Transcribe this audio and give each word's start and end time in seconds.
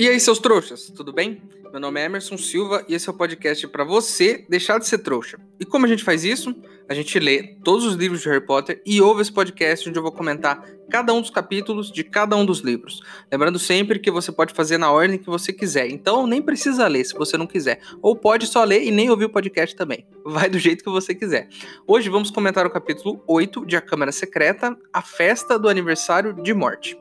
E 0.00 0.08
aí, 0.08 0.18
seus 0.18 0.38
trouxas, 0.38 0.90
tudo 0.96 1.12
bem? 1.12 1.42
Meu 1.70 1.78
nome 1.78 2.00
é 2.00 2.06
Emerson 2.06 2.38
Silva 2.38 2.82
e 2.88 2.94
esse 2.94 3.06
é 3.06 3.12
o 3.12 3.14
podcast 3.14 3.68
para 3.68 3.84
você 3.84 4.46
deixar 4.48 4.78
de 4.78 4.88
ser 4.88 5.00
trouxa. 5.00 5.38
E 5.60 5.64
como 5.66 5.84
a 5.84 5.88
gente 5.90 6.02
faz 6.02 6.24
isso? 6.24 6.56
A 6.88 6.94
gente 6.94 7.18
lê 7.18 7.54
todos 7.62 7.84
os 7.84 7.96
livros 7.96 8.22
de 8.22 8.28
Harry 8.30 8.40
Potter 8.40 8.80
e 8.86 8.98
ouve 9.02 9.20
esse 9.20 9.30
podcast 9.30 9.86
onde 9.86 9.98
eu 9.98 10.02
vou 10.02 10.10
comentar 10.10 10.64
cada 10.90 11.12
um 11.12 11.20
dos 11.20 11.28
capítulos 11.28 11.92
de 11.92 12.02
cada 12.02 12.34
um 12.34 12.46
dos 12.46 12.60
livros. 12.60 13.02
Lembrando 13.30 13.58
sempre 13.58 13.98
que 13.98 14.10
você 14.10 14.32
pode 14.32 14.54
fazer 14.54 14.78
na 14.78 14.90
ordem 14.90 15.18
que 15.18 15.26
você 15.26 15.52
quiser. 15.52 15.90
Então 15.90 16.26
nem 16.26 16.40
precisa 16.40 16.88
ler 16.88 17.04
se 17.04 17.12
você 17.12 17.36
não 17.36 17.46
quiser. 17.46 17.78
Ou 18.00 18.16
pode 18.16 18.46
só 18.46 18.64
ler 18.64 18.82
e 18.82 18.90
nem 18.90 19.10
ouvir 19.10 19.26
o 19.26 19.30
podcast 19.30 19.76
também. 19.76 20.06
Vai 20.24 20.48
do 20.48 20.58
jeito 20.58 20.82
que 20.82 20.90
você 20.90 21.14
quiser. 21.14 21.46
Hoje 21.86 22.08
vamos 22.08 22.30
comentar 22.30 22.64
o 22.64 22.70
capítulo 22.70 23.22
8 23.28 23.66
de 23.66 23.76
A 23.76 23.82
Câmara 23.82 24.12
Secreta, 24.12 24.74
a 24.94 25.02
festa 25.02 25.58
do 25.58 25.68
aniversário 25.68 26.32
de 26.42 26.54
morte. 26.54 26.96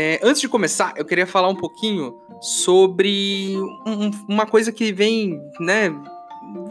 É, 0.00 0.20
antes 0.22 0.40
de 0.40 0.48
começar, 0.48 0.94
eu 0.96 1.04
queria 1.04 1.26
falar 1.26 1.48
um 1.48 1.56
pouquinho 1.56 2.20
sobre 2.40 3.56
um, 3.84 4.12
uma 4.28 4.46
coisa 4.46 4.70
que 4.70 4.92
vem, 4.92 5.42
né, 5.58 5.90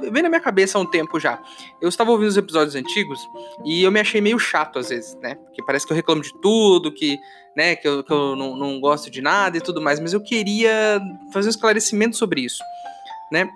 vem 0.09 0.23
na 0.23 0.30
minha 0.30 0.40
cabeça 0.40 0.77
há 0.77 0.81
um 0.81 0.86
tempo 0.86 1.20
já. 1.20 1.38
Eu 1.81 1.90
estava 1.90 2.09
ouvindo 2.09 2.30
os 2.30 2.38
episódios 2.38 2.73
antigos 2.73 3.20
e 3.66 3.84
eu 3.84 3.91
me 3.91 4.00
achei 4.00 4.22
meio 4.22 4.40
chato 4.40 4.80
às 4.80 4.88
vezes, 4.88 5.13
né? 5.16 5.36
Porque 5.36 5.62
parece 5.62 5.86
que 5.86 5.91
eu 5.91 5.95
reclamo 5.98 6.22
de 6.22 6.34
tudo, 6.41 6.90
que, 6.90 7.20
né, 7.53 7.76
que 7.76 7.86
eu, 7.86 8.02
que 8.02 8.13
eu 8.13 8.34
não, 8.38 8.55
não 8.55 8.80
gosto 8.80 9.12
de 9.12 9.22
nada 9.22 9.58
e 9.58 9.62
tudo 9.62 9.81
mais, 9.81 10.00
mas 10.00 10.14
eu 10.14 10.22
queria 10.23 10.98
fazer 11.34 11.48
um 11.48 11.52
esclarecimento 11.52 12.16
sobre 12.16 12.39
isso, 12.39 12.64
né? 13.30 13.50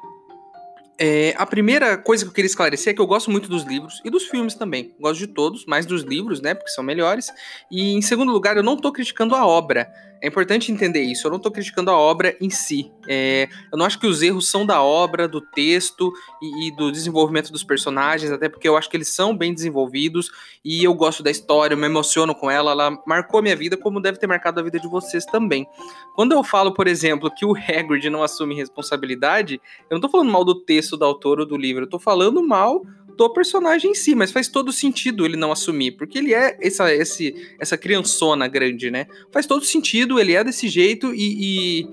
É, 1.04 1.34
a 1.36 1.48
primeira 1.48 1.98
coisa 1.98 2.24
que 2.24 2.30
eu 2.30 2.34
queria 2.34 2.46
esclarecer 2.46 2.92
é 2.92 2.94
que 2.94 3.02
eu 3.02 3.08
gosto 3.08 3.32
muito 3.32 3.50
dos 3.50 3.64
livros 3.64 4.00
e 4.06 4.10
dos 4.12 4.26
filmes 4.26 4.54
também. 4.54 4.94
Gosto 5.00 5.18
de 5.18 5.26
todos, 5.26 5.66
mais 5.66 5.84
dos 5.84 6.04
livros, 6.04 6.40
né? 6.40 6.54
Porque 6.54 6.70
são 6.70 6.84
melhores. 6.84 7.34
E 7.72 7.96
em 7.96 8.04
segundo 8.04 8.32
lugar, 8.32 8.56
eu 8.56 8.62
não 8.62 8.76
estou 8.76 8.92
criticando 8.92 9.34
a 9.34 9.44
obra. 9.44 9.92
É 10.22 10.28
importante 10.28 10.72
entender 10.72 11.02
isso. 11.02 11.26
Eu 11.26 11.32
não 11.32 11.38
estou 11.38 11.52
criticando 11.52 11.90
a 11.90 11.98
obra 11.98 12.38
em 12.40 12.50
si. 12.50 12.92
É, 13.08 13.50
eu 13.72 13.78
não 13.78 13.86
acho 13.86 14.00
que 14.00 14.06
os 14.06 14.22
erros 14.22 14.48
são 14.48 14.66
da 14.66 14.82
obra, 14.84 15.28
do 15.28 15.42
texto 15.42 16.14
e, 16.40 16.68
e, 16.68 16.76
do 16.76 16.92
desenvolvimento 16.92 17.52
dos 17.52 17.64
personagens, 17.64 18.32
até 18.32 18.48
porque 18.48 18.70
eu 18.70 18.78
acho 18.78 18.88
que 18.88 18.96
eles 18.96 19.10
são 19.10 19.36
bem 19.36 19.52
desenvolvidos 19.52 20.30
e 20.64 20.84
eu 20.84 20.94
gosto 20.94 21.24
da 21.24 21.32
história, 21.32 21.74
eu 21.74 21.78
me 21.78 21.88
emociono 21.88 22.36
com 22.36 22.52
ela. 22.52 22.72
Ela 22.72 23.02
marcou 23.08 23.42
minha 23.42 23.56
vida, 23.56 23.76
como 23.76 24.00
deve 24.00 24.20
ter 24.20 24.28
marcado 24.28 24.60
a 24.60 24.64
vida 24.64 24.80
de 24.80 24.88
vocês 24.88 25.26
também. 25.26 25.66
Quando 26.16 26.34
eu 26.34 26.44
falo, 26.44 26.72
por 26.72 26.88
exemplo, 26.88 27.32
que 27.34 27.44
o 27.44 27.56
Hagrid 27.56 28.08
não 28.10 28.22
assume 28.22 28.54
responsabilidade, 28.54 29.56
eu 29.90 29.96
não 29.96 29.98
estou 29.98 30.12
falando 30.12 30.32
mal 30.32 30.46
do 30.46 30.54
texto 30.54 30.96
do 30.96 31.04
autor 31.04 31.40
ou 31.40 31.46
do 31.48 31.58
livro, 31.58 31.82
eu 31.82 31.86
estou 31.86 32.00
falando 32.00 32.46
mal 32.48 32.84
do 33.22 33.30
personagem 33.30 33.92
em 33.92 33.94
si, 33.94 34.16
mas 34.16 34.32
faz 34.32 34.48
todo 34.48 34.72
sentido 34.72 35.24
ele 35.24 35.38
não 35.38 35.52
assumir, 35.52 35.92
porque 35.92 36.18
ele 36.18 36.34
é 36.34 36.58
essa, 36.60 36.92
esse, 36.92 37.36
essa 37.60 37.78
criançona 37.78 38.48
grande, 38.48 38.90
né? 38.90 39.06
Faz 39.32 39.46
todo 39.46 39.64
sentido, 39.64 40.20
ele 40.20 40.34
é 40.34 40.44
desse 40.44 40.68
jeito 40.68 41.14
e, 41.14 41.84
e, 41.84 41.90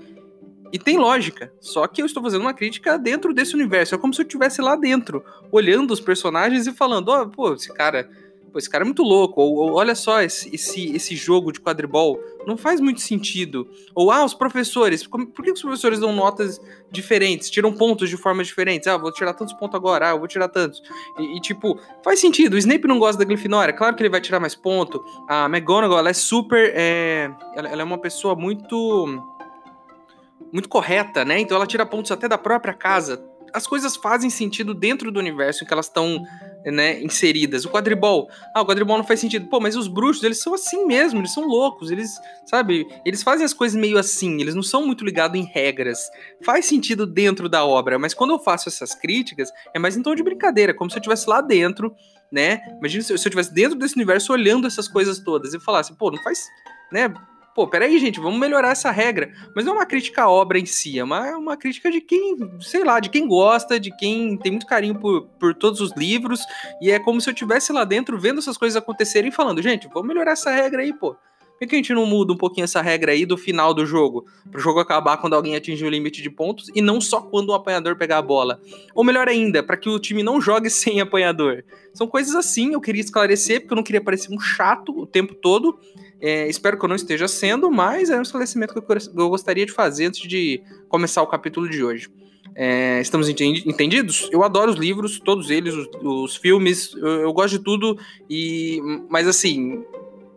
e, 0.73 0.79
tem 0.79 0.97
lógica. 0.97 1.53
Só 1.59 1.85
que 1.85 2.01
eu 2.01 2.07
estou 2.07 2.23
fazendo 2.23 2.41
uma 2.41 2.53
crítica 2.53 2.97
dentro 2.97 3.31
desse 3.31 3.53
universo. 3.53 3.93
É 3.93 3.97
como 3.99 4.11
se 4.11 4.21
eu 4.21 4.25
estivesse 4.25 4.59
lá 4.59 4.75
dentro, 4.75 5.23
olhando 5.51 5.91
os 5.91 5.99
personagens 5.99 6.65
e 6.65 6.73
falando: 6.73 7.09
ó, 7.09 7.21
oh, 7.21 7.29
pô, 7.29 7.53
esse 7.53 7.71
cara 7.71 8.09
pô, 8.49 8.57
esse 8.57 8.69
cara 8.69 8.83
é 8.83 8.85
muito 8.85 9.03
louco, 9.03 9.41
ou, 9.41 9.55
ou 9.55 9.73
olha 9.73 9.95
só 9.95 10.21
esse, 10.21 10.53
esse, 10.53 10.95
esse 10.95 11.15
jogo 11.15 11.51
de 11.51 11.59
quadribol, 11.59 12.19
não 12.45 12.57
faz 12.57 12.79
muito 12.79 13.01
sentido. 13.01 13.69
Ou, 13.95 14.11
ah, 14.11 14.25
os 14.25 14.33
professores, 14.33 15.05
por 15.05 15.43
que 15.43 15.51
os 15.51 15.61
professores 15.61 15.99
dão 15.99 16.13
notas 16.13 16.59
diferentes, 16.91 17.49
tiram 17.49 17.71
pontos 17.71 18.09
de 18.09 18.17
formas 18.17 18.47
diferentes? 18.47 18.87
Ah, 18.87 18.97
vou 18.97 19.11
tirar 19.11 19.33
tantos 19.33 19.53
pontos 19.53 19.75
agora, 19.75 20.09
ah, 20.09 20.11
eu 20.11 20.19
vou 20.19 20.27
tirar 20.27 20.47
tantos. 20.47 20.81
E, 21.17 21.37
e, 21.37 21.39
tipo, 21.39 21.79
faz 22.03 22.19
sentido, 22.19 22.53
o 22.53 22.57
Snape 22.57 22.87
não 22.87 22.99
gosta 22.99 23.19
da 23.19 23.25
Grifinória, 23.25 23.73
claro 23.73 23.95
que 23.95 24.01
ele 24.01 24.09
vai 24.09 24.21
tirar 24.21 24.39
mais 24.39 24.55
ponto. 24.55 25.03
A 25.27 25.45
McGonagall, 25.45 25.99
ela 25.99 26.09
é 26.09 26.13
super, 26.13 26.73
é, 26.75 27.31
ela, 27.55 27.69
ela 27.69 27.81
é 27.81 27.85
uma 27.85 27.97
pessoa 27.97 28.35
muito 28.35 29.37
muito 30.51 30.69
correta, 30.69 31.23
né? 31.23 31.39
Então 31.39 31.55
ela 31.55 31.67
tira 31.67 31.85
pontos 31.85 32.11
até 32.11 32.27
da 32.27 32.37
própria 32.37 32.73
casa. 32.73 33.23
As 33.53 33.65
coisas 33.65 33.95
fazem 33.95 34.29
sentido 34.29 34.73
dentro 34.73 35.11
do 35.11 35.19
universo 35.19 35.63
em 35.63 35.67
que 35.67 35.73
elas 35.73 35.87
estão 35.87 36.23
né, 36.65 37.01
inseridas. 37.01 37.65
O 37.65 37.69
quadribol, 37.69 38.29
ah, 38.53 38.61
o 38.61 38.65
quadribol 38.65 38.97
não 38.97 39.03
faz 39.03 39.19
sentido. 39.19 39.47
Pô, 39.47 39.59
mas 39.59 39.75
os 39.75 39.87
bruxos, 39.87 40.23
eles 40.23 40.41
são 40.41 40.53
assim 40.53 40.85
mesmo, 40.85 41.19
eles 41.19 41.33
são 41.33 41.45
loucos, 41.45 41.91
eles, 41.91 42.19
sabe, 42.45 42.85
eles 43.05 43.23
fazem 43.23 43.45
as 43.45 43.53
coisas 43.53 43.79
meio 43.79 43.97
assim, 43.97 44.39
eles 44.41 44.55
não 44.55 44.63
são 44.63 44.85
muito 44.85 45.05
ligados 45.05 45.39
em 45.39 45.43
regras. 45.43 46.09
Faz 46.43 46.65
sentido 46.65 47.05
dentro 47.05 47.47
da 47.47 47.65
obra, 47.65 47.97
mas 47.97 48.13
quando 48.13 48.31
eu 48.31 48.39
faço 48.39 48.69
essas 48.69 48.93
críticas, 48.93 49.51
é 49.73 49.79
mais 49.79 49.95
em 49.95 50.01
tom 50.01 50.15
de 50.15 50.23
brincadeira, 50.23 50.73
como 50.73 50.89
se 50.89 50.97
eu 50.97 50.99
estivesse 50.99 51.29
lá 51.29 51.41
dentro, 51.41 51.93
né? 52.31 52.61
Imagina 52.77 53.03
se 53.03 53.11
eu 53.11 53.15
estivesse 53.15 53.53
dentro 53.53 53.77
desse 53.77 53.95
universo 53.95 54.31
olhando 54.33 54.67
essas 54.67 54.87
coisas 54.87 55.19
todas 55.19 55.53
e 55.53 55.59
falasse, 55.59 55.93
pô, 55.95 56.11
não 56.11 56.21
faz, 56.21 56.47
né? 56.91 57.11
Pô, 57.59 57.67
peraí, 57.67 57.99
gente, 57.99 58.21
vamos 58.21 58.39
melhorar 58.39 58.69
essa 58.69 58.89
regra. 58.89 59.33
Mas 59.53 59.65
não 59.65 59.73
é 59.73 59.75
uma 59.79 59.85
crítica 59.85 60.23
à 60.23 60.29
obra 60.29 60.57
em 60.57 60.65
si, 60.65 60.97
é 60.97 61.03
uma, 61.03 61.27
é 61.27 61.35
uma 61.35 61.57
crítica 61.57 61.91
de 61.91 61.99
quem, 61.99 62.37
sei 62.61 62.85
lá, 62.85 63.01
de 63.01 63.09
quem 63.09 63.27
gosta, 63.27 63.77
de 63.77 63.93
quem 63.97 64.37
tem 64.37 64.53
muito 64.53 64.65
carinho 64.65 64.95
por, 64.95 65.23
por 65.37 65.53
todos 65.53 65.81
os 65.81 65.91
livros. 65.91 66.39
E 66.81 66.89
é 66.89 66.97
como 66.99 67.19
se 67.19 67.29
eu 67.29 67.33
estivesse 67.33 67.73
lá 67.73 67.83
dentro 67.83 68.17
vendo 68.17 68.39
essas 68.39 68.57
coisas 68.57 68.77
acontecerem 68.77 69.27
e 69.27 69.33
falando, 69.33 69.61
gente, 69.61 69.89
vamos 69.93 70.07
melhorar 70.07 70.31
essa 70.31 70.49
regra 70.51 70.81
aí, 70.83 70.93
pô. 70.93 71.17
Por 71.59 71.67
que 71.67 71.75
a 71.75 71.77
gente 71.77 71.93
não 71.93 72.05
muda 72.05 72.31
um 72.31 72.37
pouquinho 72.37 72.63
essa 72.63 72.81
regra 72.81 73.11
aí 73.11 73.25
do 73.25 73.37
final 73.37 73.73
do 73.73 73.85
jogo? 73.85 74.25
Para 74.49 74.57
o 74.57 74.61
jogo 74.61 74.79
acabar 74.79 75.17
quando 75.17 75.33
alguém 75.33 75.57
atingir 75.57 75.83
o 75.83 75.89
limite 75.89 76.21
de 76.21 76.29
pontos 76.29 76.71
e 76.73 76.81
não 76.81 77.01
só 77.01 77.19
quando 77.19 77.49
o 77.49 77.53
apanhador 77.53 77.97
pegar 77.97 78.19
a 78.19 78.21
bola. 78.21 78.61
Ou 78.95 79.03
melhor 79.03 79.27
ainda, 79.27 79.61
para 79.61 79.75
que 79.75 79.89
o 79.89 79.99
time 79.99 80.23
não 80.23 80.39
jogue 80.39 80.69
sem 80.71 81.01
apanhador. 81.01 81.65
São 81.93 82.07
coisas 82.07 82.33
assim, 82.35 82.71
eu 82.71 82.79
queria 82.79 83.01
esclarecer, 83.01 83.59
porque 83.59 83.73
eu 83.73 83.75
não 83.75 83.83
queria 83.83 83.99
parecer 83.99 84.33
um 84.33 84.39
chato 84.39 84.97
o 84.97 85.05
tempo 85.05 85.35
todo. 85.35 85.77
É, 86.21 86.47
espero 86.47 86.77
que 86.77 86.83
eu 86.83 86.89
não 86.89 86.95
esteja 86.95 87.27
sendo, 87.27 87.71
mas 87.71 88.09
é 88.09 88.17
um 88.17 88.21
esclarecimento 88.21 88.73
que 88.73 88.93
eu 89.15 89.29
gostaria 89.29 89.65
de 89.65 89.71
fazer 89.71 90.07
antes 90.07 90.27
de 90.27 90.61
começar 90.87 91.21
o 91.21 91.27
capítulo 91.27 91.69
de 91.69 91.83
hoje. 91.83 92.09
É, 92.55 92.99
estamos 92.99 93.29
entendidos? 93.29 94.27
Eu 94.31 94.43
adoro 94.43 94.71
os 94.71 94.77
livros, 94.77 95.19
todos 95.19 95.49
eles, 95.49 95.73
os, 95.73 95.87
os 96.03 96.35
filmes, 96.35 96.93
eu, 96.95 97.21
eu, 97.21 97.33
gosto 97.33 97.57
de 97.57 97.63
tudo, 97.63 97.97
e 98.29 98.81
mas 99.09 99.27
assim, 99.27 99.85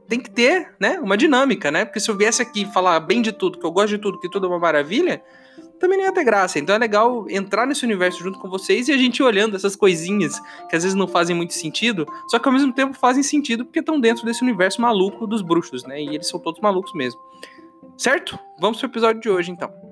tem 0.09 0.21
que 0.21 0.31
ter, 0.31 0.75
né, 0.79 1.01
uma 1.01 1.17
dinâmica, 1.17 1.71
né? 1.71 1.85
Porque 1.85 1.99
se 1.99 2.11
eu 2.11 2.17
viesse 2.17 2.41
aqui 2.41 2.65
falar 2.73 3.01
bem 3.01 3.23
de 3.23 3.33
tudo, 3.33 3.59
que 3.59 3.67
eu 3.67 3.73
gosto 3.73 3.89
de 3.89 3.99
tudo, 3.99 4.21
que 4.21 4.29
tudo 4.29 4.47
é 4.47 4.49
uma 4.51 4.59
maravilha, 4.59 5.23
também 5.83 5.99
não 5.99 6.05
ia 6.05 6.13
ter 6.13 6.23
graça. 6.23 6.59
Então 6.61 6.75
é 6.75 6.79
legal 6.79 7.27
entrar 7.29 7.67
nesse 7.67 7.85
universo 7.85 8.23
junto 8.23 8.39
com 8.39 8.49
vocês 8.49 8.87
e 8.87 8.93
a 8.93 8.97
gente 8.97 9.23
olhando 9.23 9.57
essas 9.57 9.75
coisinhas 9.75 10.39
que 10.71 10.77
às 10.77 10.85
vezes 10.85 10.95
não 10.95 11.09
fazem 11.09 11.35
muito 11.35 11.53
sentido, 11.53 12.07
só 12.29 12.39
que 12.39 12.49
ao 12.49 12.55
mesmo 12.55 12.73
tempo 12.73 12.95
fazem 12.95 13.23
sentido 13.23 13.65
porque 13.65 13.81
estão 13.81 14.01
dentro 14.01 14.25
desse 14.25 14.43
universo 14.43 14.81
maluco 14.81 15.27
dos 15.27 15.43
bruxos, 15.43 15.85
né? 15.85 16.01
E 16.01 16.15
eles 16.15 16.29
são 16.29 16.39
todos 16.39 16.61
malucos 16.61 16.95
mesmo. 16.95 17.21
Certo? 17.99 18.39
Vamos 18.61 18.79
pro 18.79 18.89
episódio 18.89 19.21
de 19.21 19.29
hoje 19.29 19.51
então. 19.51 19.92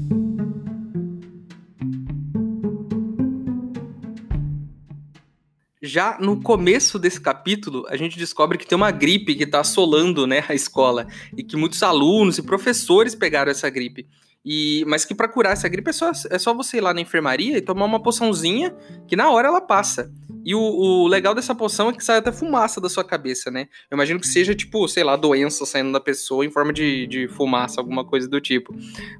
Já 5.83 6.17
no 6.19 6.39
começo 6.39 6.99
desse 6.99 7.19
capítulo, 7.19 7.87
a 7.89 7.97
gente 7.97 8.15
descobre 8.15 8.55
que 8.55 8.67
tem 8.67 8.75
uma 8.75 8.91
gripe 8.91 9.33
que 9.33 9.45
está 9.45 9.61
assolando 9.61 10.27
né, 10.27 10.43
a 10.47 10.53
escola 10.53 11.07
e 11.35 11.43
que 11.43 11.57
muitos 11.57 11.81
alunos 11.81 12.37
e 12.37 12.43
professores 12.43 13.15
pegaram 13.15 13.51
essa 13.51 13.67
gripe. 13.67 14.07
E, 14.45 14.85
mas 14.87 15.05
que 15.05 15.15
para 15.15 15.27
curar 15.27 15.53
essa 15.53 15.67
gripe 15.67 15.89
é 15.89 15.93
só, 15.93 16.11
é 16.29 16.37
só 16.37 16.53
você 16.53 16.77
ir 16.77 16.81
lá 16.81 16.93
na 16.93 17.01
enfermaria 17.01 17.57
e 17.57 17.61
tomar 17.61 17.85
uma 17.85 18.01
poçãozinha 18.01 18.75
que 19.07 19.15
na 19.15 19.31
hora 19.31 19.47
ela 19.47 19.61
passa. 19.61 20.11
E 20.43 20.55
o, 20.55 20.59
o, 20.59 21.07
legal 21.07 21.35
dessa 21.35 21.53
poção 21.53 21.89
é 21.89 21.93
que 21.93 22.03
sai 22.03 22.17
até 22.17 22.31
fumaça 22.31 22.81
da 22.81 22.89
sua 22.89 23.03
cabeça, 23.03 23.51
né? 23.51 23.67
Eu 23.89 23.95
imagino 23.95 24.19
que 24.19 24.27
seja, 24.27 24.55
tipo, 24.55 24.87
sei 24.87 25.03
lá, 25.03 25.15
doença 25.15 25.65
saindo 25.65 25.91
da 25.91 25.99
pessoa 25.99 26.45
em 26.45 26.49
forma 26.49 26.73
de, 26.73 27.05
de 27.07 27.27
fumaça, 27.27 27.79
alguma 27.79 28.03
coisa 28.03 28.27
do 28.27 28.41
tipo. 28.41 28.73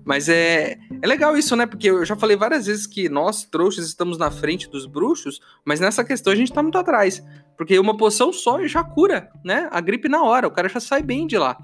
Mas 0.04 0.30
é, 0.30 0.78
é 1.02 1.08
legal 1.08 1.38
isso, 1.38 1.56
né? 1.56 1.66
Porque 1.66 1.90
eu 1.90 2.04
já 2.06 2.16
falei 2.16 2.36
várias 2.36 2.66
vezes 2.66 2.88
que 2.88 3.08
nós, 3.10 3.44
trouxas, 3.44 3.86
estamos 3.86 4.18
na 4.18 4.32
frente 4.32 4.70
dos 4.70 4.86
bruxos, 4.86 5.40
mas 5.66 5.80
nessa 5.80 6.04
questão 6.04 6.34
a 6.34 6.36
gente 6.36 6.52
tá 6.52 6.64
muito 6.64 6.78
atrás. 6.78 7.24
Porque 7.58 7.78
uma 7.78 7.96
poção 7.96 8.34
só 8.34 8.66
já 8.68 8.84
cura, 8.84 9.30
né? 9.46 9.68
A 9.72 9.80
gripe 9.80 10.10
na 10.10 10.24
hora, 10.24 10.48
o 10.48 10.52
cara 10.52 10.68
já 10.68 10.80
sai 10.80 11.04
bem 11.04 11.28
de 11.28 11.38
lá. 11.38 11.58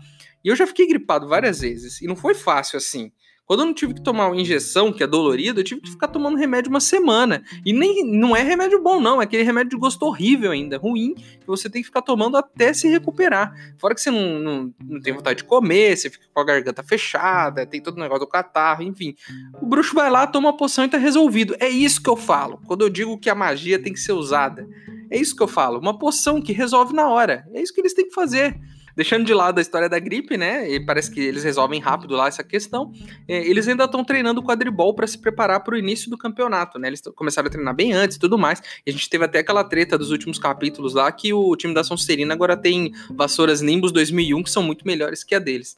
E 0.43 0.49
eu 0.49 0.55
já 0.55 0.67
fiquei 0.67 0.87
gripado 0.87 1.27
várias 1.27 1.61
vezes, 1.61 2.01
e 2.01 2.07
não 2.07 2.15
foi 2.15 2.35
fácil 2.35 2.77
assim. 2.77 3.11
Quando 3.47 3.61
eu 3.61 3.65
não 3.65 3.73
tive 3.73 3.93
que 3.93 4.01
tomar 4.01 4.27
uma 4.27 4.35
injeção, 4.35 4.91
que 4.91 5.01
é 5.01 5.07
dolorida, 5.07 5.61
eu 5.61 5.63
tive 5.63 5.79
que 5.79 5.89
ficar 5.89 6.09
tomando 6.09 6.37
remédio 6.37 6.69
uma 6.69 6.81
semana. 6.81 7.41
E 7.65 7.71
nem 7.71 8.05
não 8.05 8.35
é 8.35 8.43
remédio 8.43 8.83
bom, 8.83 8.99
não. 8.99 9.21
É 9.21 9.23
aquele 9.23 9.43
remédio 9.43 9.69
de 9.69 9.77
gosto 9.77 10.03
horrível 10.03 10.51
ainda, 10.51 10.77
ruim, 10.77 11.13
que 11.15 11.47
você 11.47 11.69
tem 11.69 11.81
que 11.81 11.85
ficar 11.85 12.01
tomando 12.01 12.35
até 12.35 12.73
se 12.73 12.89
recuperar. 12.89 13.53
Fora 13.77 13.95
que 13.95 14.01
você 14.01 14.11
não, 14.11 14.37
não, 14.37 14.73
não 14.83 14.99
tem 14.99 15.13
vontade 15.13 15.37
de 15.37 15.43
comer, 15.45 15.95
você 15.95 16.09
fica 16.09 16.25
com 16.33 16.41
a 16.41 16.43
garganta 16.43 16.83
fechada, 16.83 17.65
tem 17.65 17.81
todo 17.81 17.95
o 17.95 18.01
negócio 18.01 18.25
do 18.25 18.29
catarro, 18.29 18.83
enfim. 18.83 19.15
O 19.61 19.65
bruxo 19.65 19.95
vai 19.95 20.11
lá, 20.11 20.27
toma 20.27 20.49
uma 20.49 20.57
poção 20.57 20.83
e 20.83 20.89
tá 20.89 20.97
resolvido. 20.97 21.55
É 21.57 21.69
isso 21.69 22.03
que 22.03 22.09
eu 22.09 22.17
falo. 22.17 22.59
Quando 22.67 22.81
eu 22.81 22.89
digo 22.89 23.17
que 23.17 23.29
a 23.29 23.35
magia 23.35 23.81
tem 23.81 23.93
que 23.93 23.99
ser 24.01 24.11
usada. 24.11 24.67
É 25.09 25.17
isso 25.17 25.33
que 25.33 25.41
eu 25.41 25.47
falo. 25.47 25.79
Uma 25.79 25.97
poção 25.97 26.41
que 26.41 26.51
resolve 26.51 26.93
na 26.93 27.07
hora. 27.07 27.47
É 27.53 27.61
isso 27.61 27.73
que 27.73 27.79
eles 27.79 27.93
têm 27.93 28.09
que 28.09 28.13
fazer 28.13 28.59
deixando 28.97 29.23
de 29.23 29.33
lado 29.33 29.59
a 29.59 29.61
história 29.61 29.87
da 29.87 29.99
gripe, 29.99 30.35
né? 30.37 30.67
E 30.67 30.79
parece 30.79 31.11
que 31.11 31.19
eles 31.19 31.43
resolvem 31.43 31.79
rápido 31.79 32.15
lá 32.15 32.27
essa 32.27 32.43
questão. 32.43 32.91
É, 33.27 33.47
eles 33.47 33.67
ainda 33.67 33.83
estão 33.83 34.03
treinando 34.03 34.41
o 34.41 34.43
quadribol 34.43 34.91
para 34.95 35.05
se 35.05 35.19
preparar 35.19 35.59
para 35.63 35.75
o 35.75 35.77
início 35.77 36.09
do 36.09 36.17
campeonato, 36.17 36.79
né? 36.79 36.87
Eles 36.87 37.03
começaram 37.15 37.47
a 37.47 37.51
treinar 37.51 37.75
bem 37.75 37.93
antes 37.93 38.17
e 38.17 38.19
tudo 38.19 38.39
mais. 38.39 38.59
E 38.83 38.89
a 38.89 38.91
gente 38.91 39.07
teve 39.07 39.23
até 39.23 39.37
aquela 39.37 39.63
treta 39.63 39.99
dos 39.99 40.09
últimos 40.09 40.39
capítulos 40.39 40.95
lá 40.95 41.11
que 41.11 41.31
o 41.31 41.55
time 41.55 41.75
da 41.75 41.83
Sonserina 41.83 42.33
agora 42.33 42.57
tem 42.57 42.91
vassouras 43.11 43.61
Nimbus 43.61 43.91
2001 43.91 44.41
que 44.41 44.49
são 44.49 44.63
muito 44.63 44.83
melhores 44.83 45.23
que 45.23 45.35
a 45.35 45.39
deles. 45.39 45.77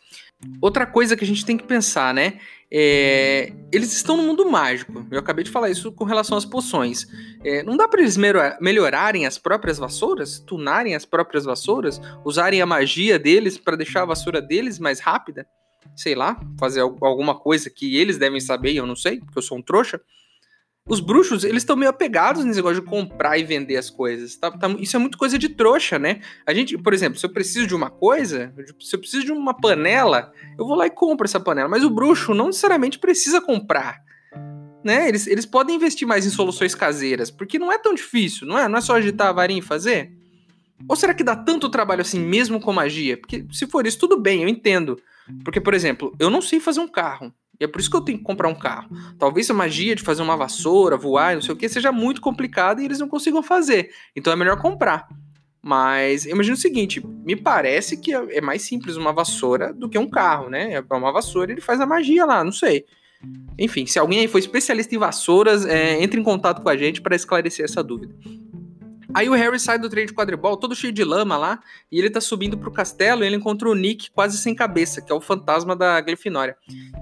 Outra 0.62 0.86
coisa 0.86 1.18
que 1.18 1.24
a 1.24 1.28
gente 1.28 1.46
tem 1.46 1.58
que 1.58 1.66
pensar, 1.66 2.14
né? 2.14 2.40
É, 2.72 3.52
eles 3.72 3.92
estão 3.92 4.16
no 4.16 4.24
mundo 4.24 4.50
mágico. 4.50 5.06
Eu 5.12 5.20
acabei 5.20 5.44
de 5.44 5.52
falar 5.52 5.70
isso 5.70 5.92
com 5.92 6.06
relação 6.06 6.38
às 6.38 6.46
poções. 6.46 7.08
É, 7.44 7.64
não 7.64 7.76
dá 7.76 7.88
para 7.88 8.02
eles 8.02 8.16
melhorarem 8.62 9.26
as 9.26 9.38
próprias 9.38 9.78
vassouras, 9.78 10.40
tunarem 10.40 10.96
as 10.96 11.06
próprias 11.06 11.46
vassouras, 11.46 12.00
usarem 12.24 12.62
a 12.62 12.66
magia 12.66 13.20
deles 13.20 13.58
para 13.58 13.76
deixar 13.76 14.04
a 14.04 14.06
vassoura 14.06 14.42
deles 14.42 14.80
mais 14.80 15.00
rápida? 15.00 15.48
Sei 15.96 16.16
lá, 16.16 16.40
fazer 16.58 16.82
alguma 16.82 17.38
coisa 17.38 17.70
que 17.70 17.98
eles 17.98 18.18
devem 18.18 18.40
saber 18.40 18.74
eu 18.74 18.86
não 18.86 18.96
sei, 18.96 19.20
porque 19.20 19.38
eu 19.38 19.44
sou 19.44 19.58
um 19.58 19.62
trouxa 19.62 20.00
os 20.90 21.00
bruxos, 21.00 21.44
eles 21.44 21.62
estão 21.62 21.76
meio 21.76 21.92
apegados 21.92 22.44
nesse 22.44 22.58
negócio 22.58 22.82
de 22.82 22.88
comprar 22.88 23.38
e 23.38 23.44
vender 23.44 23.78
as 23.78 23.92
coisas. 23.92 24.36
Tá, 24.36 24.50
tá, 24.50 24.68
isso 24.80 24.96
é 24.96 25.00
muito 25.00 25.20
coisa 25.20 25.38
de 25.38 25.48
trouxa, 25.48 26.00
né? 26.00 26.20
A 26.48 26.54
gente, 26.54 26.76
por 26.80 26.94
exemplo, 26.94 27.20
se 27.20 27.26
eu 27.26 27.30
preciso 27.30 27.68
de 27.68 27.76
uma 27.76 27.92
coisa, 27.92 28.52
se 28.80 28.96
eu 28.96 29.00
preciso 29.00 29.24
de 29.24 29.32
uma 29.32 29.54
panela, 29.54 30.34
eu 30.58 30.66
vou 30.66 30.76
lá 30.76 30.88
e 30.88 30.90
compro 30.90 31.26
essa 31.26 31.40
panela. 31.40 31.70
Mas 31.70 31.84
o 31.84 31.92
bruxo 31.92 32.34
não 32.34 32.48
necessariamente 32.48 32.98
precisa 32.98 33.40
comprar. 33.40 34.02
Né? 34.84 35.08
Eles, 35.08 35.28
eles 35.28 35.46
podem 35.46 35.76
investir 35.76 36.08
mais 36.08 36.26
em 36.26 36.30
soluções 36.32 36.74
caseiras, 36.74 37.30
porque 37.30 37.60
não 37.60 37.72
é 37.72 37.78
tão 37.78 37.94
difícil, 37.94 38.48
não 38.48 38.58
é? 38.58 38.68
Não 38.68 38.80
é 38.80 38.82
só 38.82 38.96
agitar 38.96 39.28
a 39.28 39.34
varinha 39.34 39.60
e 39.60 39.64
fazer. 39.64 40.12
Ou 40.88 40.96
será 40.96 41.14
que 41.14 41.24
dá 41.24 41.36
tanto 41.36 41.70
trabalho 41.70 42.02
assim 42.02 42.20
mesmo 42.20 42.60
com 42.60 42.74
magia? 42.74 43.16
Porque 43.16 43.46
se 43.52 43.68
for 43.68 43.86
isso, 43.86 44.00
tudo 44.00 44.20
bem, 44.20 44.42
eu 44.42 44.50
entendo. 44.50 44.98
Porque, 45.44 45.62
por 45.62 45.76
exemplo, 45.76 46.16
eu 46.18 46.32
não 46.32 46.42
sei 46.42 46.60
fazer 46.60 46.80
um 46.80 46.88
carro. 46.88 47.32
E 47.60 47.66
é 47.66 47.68
por 47.68 47.82
isso 47.82 47.90
que 47.90 47.96
eu 47.96 48.02
tenho 48.02 48.18
que 48.18 48.24
comprar 48.24 48.48
um 48.48 48.56
carro. 48.56 48.90
Talvez 49.18 49.50
a 49.50 49.54
magia 49.54 49.96
de 49.96 50.02
fazer 50.02 50.22
uma 50.22 50.38
vassoura, 50.38 50.96
voar, 50.96 51.36
não 51.36 51.42
sei 51.42 51.54
o 51.54 51.58
que, 51.58 51.68
seja 51.68 51.92
muito 51.92 52.22
complicada 52.22 52.82
e 52.82 52.86
eles 52.86 53.00
não 53.00 53.08
consigam 53.08 53.44
fazer. 53.44 53.92
Então 54.16 54.32
é 54.32 54.36
melhor 54.36 54.62
comprar. 54.62 55.08
Mas 55.62 56.26
imagina 56.26 56.56
o 56.56 56.60
seguinte: 56.60 57.06
me 57.06 57.36
parece 57.36 57.98
que 57.98 58.14
é 58.14 58.40
mais 58.40 58.62
simples 58.62 58.96
uma 58.96 59.12
vassoura 59.12 59.74
do 59.74 59.90
que 59.90 59.98
um 59.98 60.10
carro, 60.10 60.50
né? 60.50 60.74
É 60.74 60.96
uma 60.96 61.12
vassoura 61.12 61.52
ele 61.52 61.62
faz 61.62 61.82
a 61.82 61.86
magia 61.86 62.26
lá, 62.26 62.44
não 62.44 62.52
sei. 62.52 62.86
Enfim, 63.58 63.86
se 63.86 64.00
alguém 64.00 64.20
aí 64.20 64.28
for 64.30 64.38
especialista 64.38 64.96
em 64.96 64.98
vassouras, 64.98 65.66
é, 65.66 66.02
entre 66.02 66.20
em 66.20 66.24
contato 66.24 66.62
com 66.62 66.70
a 66.70 66.78
gente 66.78 67.02
para 67.02 67.16
esclarecer 67.16 67.66
essa 67.66 67.84
dúvida. 67.84 68.16
Aí 69.14 69.28
o 69.28 69.34
Harry 69.34 69.60
sai 69.60 69.80
do 69.80 69.90
trem 69.90 70.06
de 70.06 70.14
quadribol, 70.14 70.56
todo 70.56 70.76
cheio 70.76 70.94
de 70.94 71.04
lama 71.04 71.36
lá, 71.36 71.60
e 71.92 71.98
ele 71.98 72.10
tá 72.10 72.22
subindo 72.22 72.58
pro 72.58 72.72
castelo 72.72 73.24
e 73.24 73.28
ele 73.28 73.36
encontra 73.36 73.68
o 73.68 73.74
Nick 73.74 74.12
quase 74.12 74.38
sem 74.38 74.54
cabeça, 74.54 75.02
que 75.02 75.12
é 75.12 75.16
o 75.16 75.22
fantasma 75.22 75.76
da 75.76 76.00
Grifinória. 76.00 76.56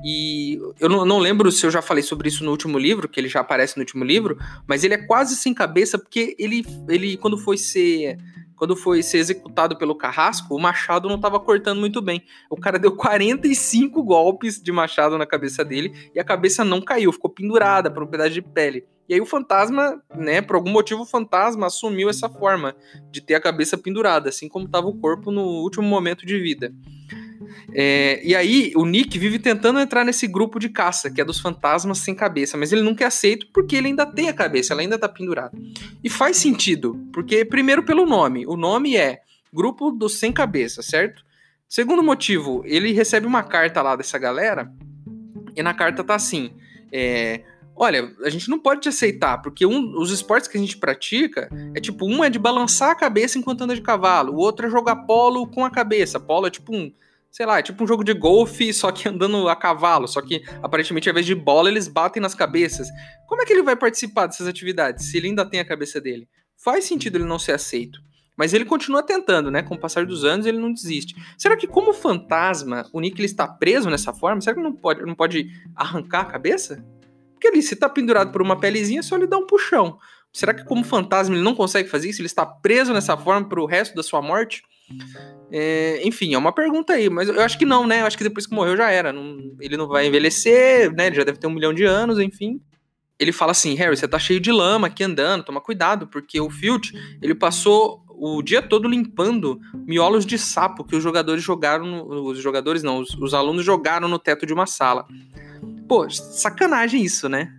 E 0.03 0.57
eu 0.79 0.87
não, 0.87 1.05
não, 1.05 1.19
lembro 1.19 1.51
se 1.51 1.65
eu 1.65 1.71
já 1.71 1.81
falei 1.81 2.03
sobre 2.03 2.29
isso 2.29 2.43
no 2.43 2.51
último 2.51 2.77
livro, 2.77 3.09
que 3.09 3.19
ele 3.19 3.27
já 3.27 3.41
aparece 3.41 3.75
no 3.77 3.81
último 3.81 4.05
livro, 4.05 4.37
mas 4.65 4.83
ele 4.83 4.93
é 4.93 4.97
quase 4.97 5.35
sem 5.35 5.53
cabeça 5.53 5.97
porque 5.97 6.35
ele, 6.39 6.65
ele 6.87 7.17
quando 7.17 7.37
foi 7.37 7.57
ser 7.57 8.17
quando 8.55 8.75
foi 8.75 9.03
ser 9.03 9.19
executado 9.19 9.77
pelo 9.77 9.95
carrasco, 9.95 10.55
o 10.55 10.59
machado 10.59 11.07
não 11.07 11.17
estava 11.17 11.39
cortando 11.39 11.79
muito 11.79 12.01
bem. 12.01 12.23
O 12.49 12.57
cara 12.57 12.79
deu 12.79 12.95
45 12.95 14.03
golpes 14.03 14.59
de 14.59 14.71
machado 14.71 15.15
na 15.15 15.27
cabeça 15.27 15.63
dele 15.63 16.09
e 16.13 16.19
a 16.19 16.23
cabeça 16.23 16.65
não 16.65 16.81
caiu, 16.81 17.13
ficou 17.13 17.29
pendurada 17.29 17.91
por 17.91 18.01
um 18.01 18.07
pedaço 18.07 18.31
de 18.31 18.41
pele. 18.41 18.83
E 19.07 19.13
aí 19.13 19.21
o 19.21 19.25
fantasma, 19.25 20.01
né, 20.15 20.41
por 20.41 20.55
algum 20.55 20.71
motivo 20.71 21.01
o 21.01 21.05
fantasma 21.05 21.67
assumiu 21.67 22.09
essa 22.09 22.29
forma 22.29 22.75
de 23.11 23.21
ter 23.21 23.35
a 23.35 23.41
cabeça 23.41 23.77
pendurada, 23.77 24.29
assim 24.29 24.49
como 24.49 24.65
estava 24.65 24.87
o 24.87 24.97
corpo 24.97 25.31
no 25.31 25.43
último 25.43 25.85
momento 25.87 26.25
de 26.25 26.39
vida. 26.39 26.73
É, 27.73 28.21
e 28.25 28.35
aí 28.35 28.71
o 28.75 28.85
Nick 28.85 29.17
vive 29.17 29.39
tentando 29.39 29.79
entrar 29.79 30.03
nesse 30.03 30.27
grupo 30.27 30.59
de 30.59 30.69
caça, 30.69 31.09
que 31.09 31.21
é 31.21 31.25
dos 31.25 31.39
fantasmas 31.39 31.99
sem 31.99 32.15
cabeça, 32.15 32.57
mas 32.57 32.71
ele 32.71 32.81
nunca 32.81 33.03
é 33.03 33.07
aceito 33.07 33.47
porque 33.53 33.75
ele 33.75 33.87
ainda 33.87 34.05
tem 34.05 34.29
a 34.29 34.33
cabeça, 34.33 34.73
ela 34.73 34.81
ainda 34.81 34.97
tá 34.97 35.07
pendurada. 35.07 35.57
E 36.03 36.09
faz 36.09 36.37
sentido, 36.37 36.99
porque 37.13 37.45
primeiro 37.45 37.83
pelo 37.83 38.05
nome, 38.05 38.45
o 38.45 38.57
nome 38.57 38.97
é 38.97 39.21
Grupo 39.53 39.91
dos 39.91 40.19
Sem 40.19 40.31
Cabeça, 40.31 40.81
certo? 40.81 41.23
Segundo 41.69 42.03
motivo, 42.03 42.63
ele 42.65 42.91
recebe 42.91 43.25
uma 43.25 43.43
carta 43.43 43.81
lá 43.81 43.95
dessa 43.95 44.17
galera, 44.17 44.71
e 45.55 45.63
na 45.63 45.73
carta 45.73 46.03
tá 46.03 46.15
assim: 46.15 46.51
é, 46.91 47.41
olha, 47.77 48.11
a 48.23 48.29
gente 48.29 48.49
não 48.49 48.59
pode 48.59 48.81
te 48.81 48.89
aceitar, 48.89 49.37
porque 49.41 49.65
um, 49.65 49.97
os 49.99 50.11
esportes 50.11 50.47
que 50.47 50.57
a 50.57 50.59
gente 50.59 50.77
pratica 50.77 51.47
é 51.75 51.79
tipo, 51.79 52.05
um 52.05 52.23
é 52.23 52.29
de 52.29 52.39
balançar 52.39 52.91
a 52.91 52.95
cabeça 52.95 53.37
enquanto 53.37 53.61
anda 53.61 53.75
de 53.75 53.81
cavalo, 53.81 54.33
o 54.33 54.37
outro 54.37 54.65
é 54.65 54.69
jogar 54.69 54.95
polo 55.05 55.47
com 55.47 55.63
a 55.63 55.69
cabeça. 55.69 56.19
Polo 56.19 56.47
é 56.47 56.49
tipo 56.49 56.75
um, 56.75 56.91
sei 57.31 57.45
lá, 57.45 57.59
é 57.59 57.61
tipo 57.61 57.83
um 57.83 57.87
jogo 57.87 58.03
de 58.03 58.13
golfe, 58.13 58.73
só 58.73 58.91
que 58.91 59.07
andando 59.07 59.47
a 59.47 59.55
cavalo, 59.55 60.07
só 60.07 60.21
que 60.21 60.43
aparentemente 60.61 61.07
ao 61.07 61.11
invés 61.11 61.25
de 61.25 61.35
bola 61.35 61.69
eles 61.69 61.87
batem 61.87 62.21
nas 62.21 62.33
cabeças. 62.33 62.87
Como 63.27 63.41
é 63.41 63.45
que 63.45 63.53
ele 63.53 63.63
vai 63.63 63.75
participar 63.75 64.25
dessas 64.25 64.47
atividades 64.47 65.05
se 65.05 65.17
ele 65.17 65.27
ainda 65.27 65.45
tem 65.45 65.59
a 65.59 65.65
cabeça 65.65 66.01
dele? 66.01 66.27
Faz 66.57 66.85
sentido 66.85 67.17
ele 67.17 67.25
não 67.25 67.37
ser 67.37 67.51
aceito. 67.51 67.99
Mas 68.35 68.53
ele 68.53 68.65
continua 68.65 69.01
tentando, 69.01 69.49
né? 69.49 69.63
Com 69.63 69.73
o 69.73 69.79
passar 69.79 70.05
dos 70.05 70.23
anos, 70.23 70.45
ele 70.45 70.59
não 70.59 70.71
desiste. 70.71 71.15
Será 71.35 71.57
que, 71.57 71.65
como 71.65 71.91
fantasma, 71.91 72.87
o 72.93 72.99
Nick 72.99 73.19
ele 73.19 73.25
está 73.25 73.47
preso 73.47 73.89
nessa 73.89 74.13
forma? 74.13 74.39
Será 74.41 74.55
que 74.55 74.61
não 74.61 74.73
pode, 74.73 75.01
não 75.03 75.15
pode 75.15 75.49
arrancar 75.75 76.21
a 76.21 76.25
cabeça? 76.25 76.85
Porque 77.37 77.47
ali, 77.47 77.61
se 77.61 77.75
tá 77.75 77.87
pendurado 77.87 78.31
por 78.31 78.41
uma 78.41 78.59
pelezinha, 78.59 78.99
é 78.99 79.03
só 79.03 79.15
ele 79.15 79.27
dar 79.27 79.37
um 79.37 79.45
puxão. 79.45 79.99
Será 80.33 80.53
que 80.53 80.65
como 80.65 80.83
fantasma 80.83 81.35
ele 81.35 81.43
não 81.43 81.53
consegue 81.53 81.87
fazer 81.87 82.09
isso? 82.09 82.19
Ele 82.19 82.25
está 82.25 82.45
preso 82.45 82.93
nessa 82.93 83.15
forma 83.15 83.47
para 83.47 83.61
o 83.61 83.65
resto 83.65 83.95
da 83.95 84.01
sua 84.01 84.21
morte? 84.21 84.63
É, 85.51 86.01
enfim, 86.03 86.33
é 86.33 86.37
uma 86.37 86.51
pergunta 86.51 86.93
aí, 86.93 87.09
mas 87.09 87.29
eu 87.29 87.41
acho 87.41 87.57
que 87.57 87.65
não, 87.65 87.85
né? 87.85 88.01
Eu 88.01 88.05
acho 88.05 88.17
que 88.17 88.23
depois 88.23 88.47
que 88.47 88.55
morreu 88.55 88.75
já 88.75 88.89
era. 88.89 89.13
Não, 89.13 89.55
ele 89.59 89.77
não 89.77 89.87
vai 89.87 90.07
envelhecer, 90.07 90.91
né? 90.93 91.07
Ele 91.07 91.15
já 91.15 91.23
deve 91.23 91.37
ter 91.37 91.47
um 91.47 91.53
milhão 91.53 91.73
de 91.73 91.83
anos, 91.83 92.19
enfim. 92.19 92.59
Ele 93.19 93.31
fala 93.31 93.51
assim, 93.51 93.73
Harry, 93.75 93.95
você 93.95 94.07
tá 94.07 94.17
cheio 94.17 94.39
de 94.39 94.51
lama 94.51 94.87
aqui 94.87 95.03
andando, 95.03 95.43
toma 95.43 95.61
cuidado, 95.61 96.07
porque 96.07 96.39
o 96.39 96.49
Filch, 96.49 96.93
ele 97.21 97.33
passou 97.33 98.03
o 98.09 98.41
dia 98.41 98.61
todo 98.61 98.87
limpando 98.87 99.59
miolos 99.73 100.25
de 100.25 100.37
sapo 100.37 100.83
que 100.83 100.95
os 100.95 101.03
jogadores 101.03 101.43
jogaram, 101.43 101.85
no, 101.85 102.25
os 102.25 102.39
jogadores 102.39 102.83
não, 102.83 102.99
os, 102.99 103.13
os 103.15 103.33
alunos 103.33 103.63
jogaram 103.63 104.07
no 104.07 104.19
teto 104.19 104.45
de 104.45 104.53
uma 104.53 104.65
sala. 104.65 105.07
Pô, 105.87 106.09
sacanagem 106.09 107.03
isso, 107.03 107.29
né? 107.29 107.53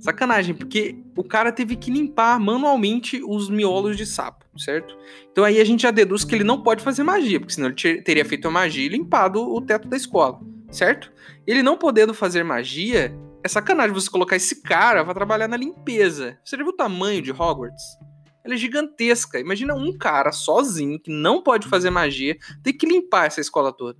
Sacanagem, 0.00 0.54
porque 0.54 0.96
o 1.16 1.24
cara 1.24 1.50
teve 1.50 1.76
que 1.76 1.90
limpar 1.90 2.38
manualmente 2.38 3.20
os 3.24 3.50
miolos 3.50 3.96
de 3.96 4.06
sapo, 4.06 4.44
certo? 4.58 4.96
Então 5.30 5.44
aí 5.44 5.60
a 5.60 5.64
gente 5.64 5.82
já 5.82 5.90
deduz 5.90 6.24
que 6.24 6.34
ele 6.34 6.44
não 6.44 6.62
pode 6.62 6.82
fazer 6.82 7.02
magia, 7.02 7.40
porque 7.40 7.54
senão 7.54 7.68
ele 7.68 8.02
teria 8.02 8.24
feito 8.24 8.46
a 8.48 8.50
magia 8.50 8.86
e 8.86 8.88
limpado 8.88 9.42
o 9.42 9.60
teto 9.60 9.88
da 9.88 9.96
escola, 9.96 10.40
certo? 10.70 11.12
Ele 11.46 11.62
não 11.62 11.76
podendo 11.76 12.14
fazer 12.14 12.44
magia, 12.44 13.14
é 13.42 13.48
sacanagem 13.48 13.92
você 13.92 14.10
colocar 14.10 14.36
esse 14.36 14.62
cara 14.62 15.04
para 15.04 15.14
trabalhar 15.14 15.48
na 15.48 15.56
limpeza. 15.56 16.38
Você 16.44 16.56
já 16.56 16.62
viu 16.62 16.72
o 16.72 16.76
tamanho 16.76 17.20
de 17.20 17.30
Hogwarts? 17.30 17.82
Ela 18.46 18.54
é 18.54 18.56
gigantesca. 18.56 19.40
Imagina 19.40 19.74
um 19.74 19.92
cara 19.92 20.30
sozinho 20.30 21.00
que 21.00 21.10
não 21.10 21.42
pode 21.42 21.66
fazer 21.66 21.90
magia 21.90 22.38
ter 22.62 22.74
que 22.74 22.86
limpar 22.86 23.26
essa 23.26 23.40
escola 23.40 23.72
toda. 23.72 23.98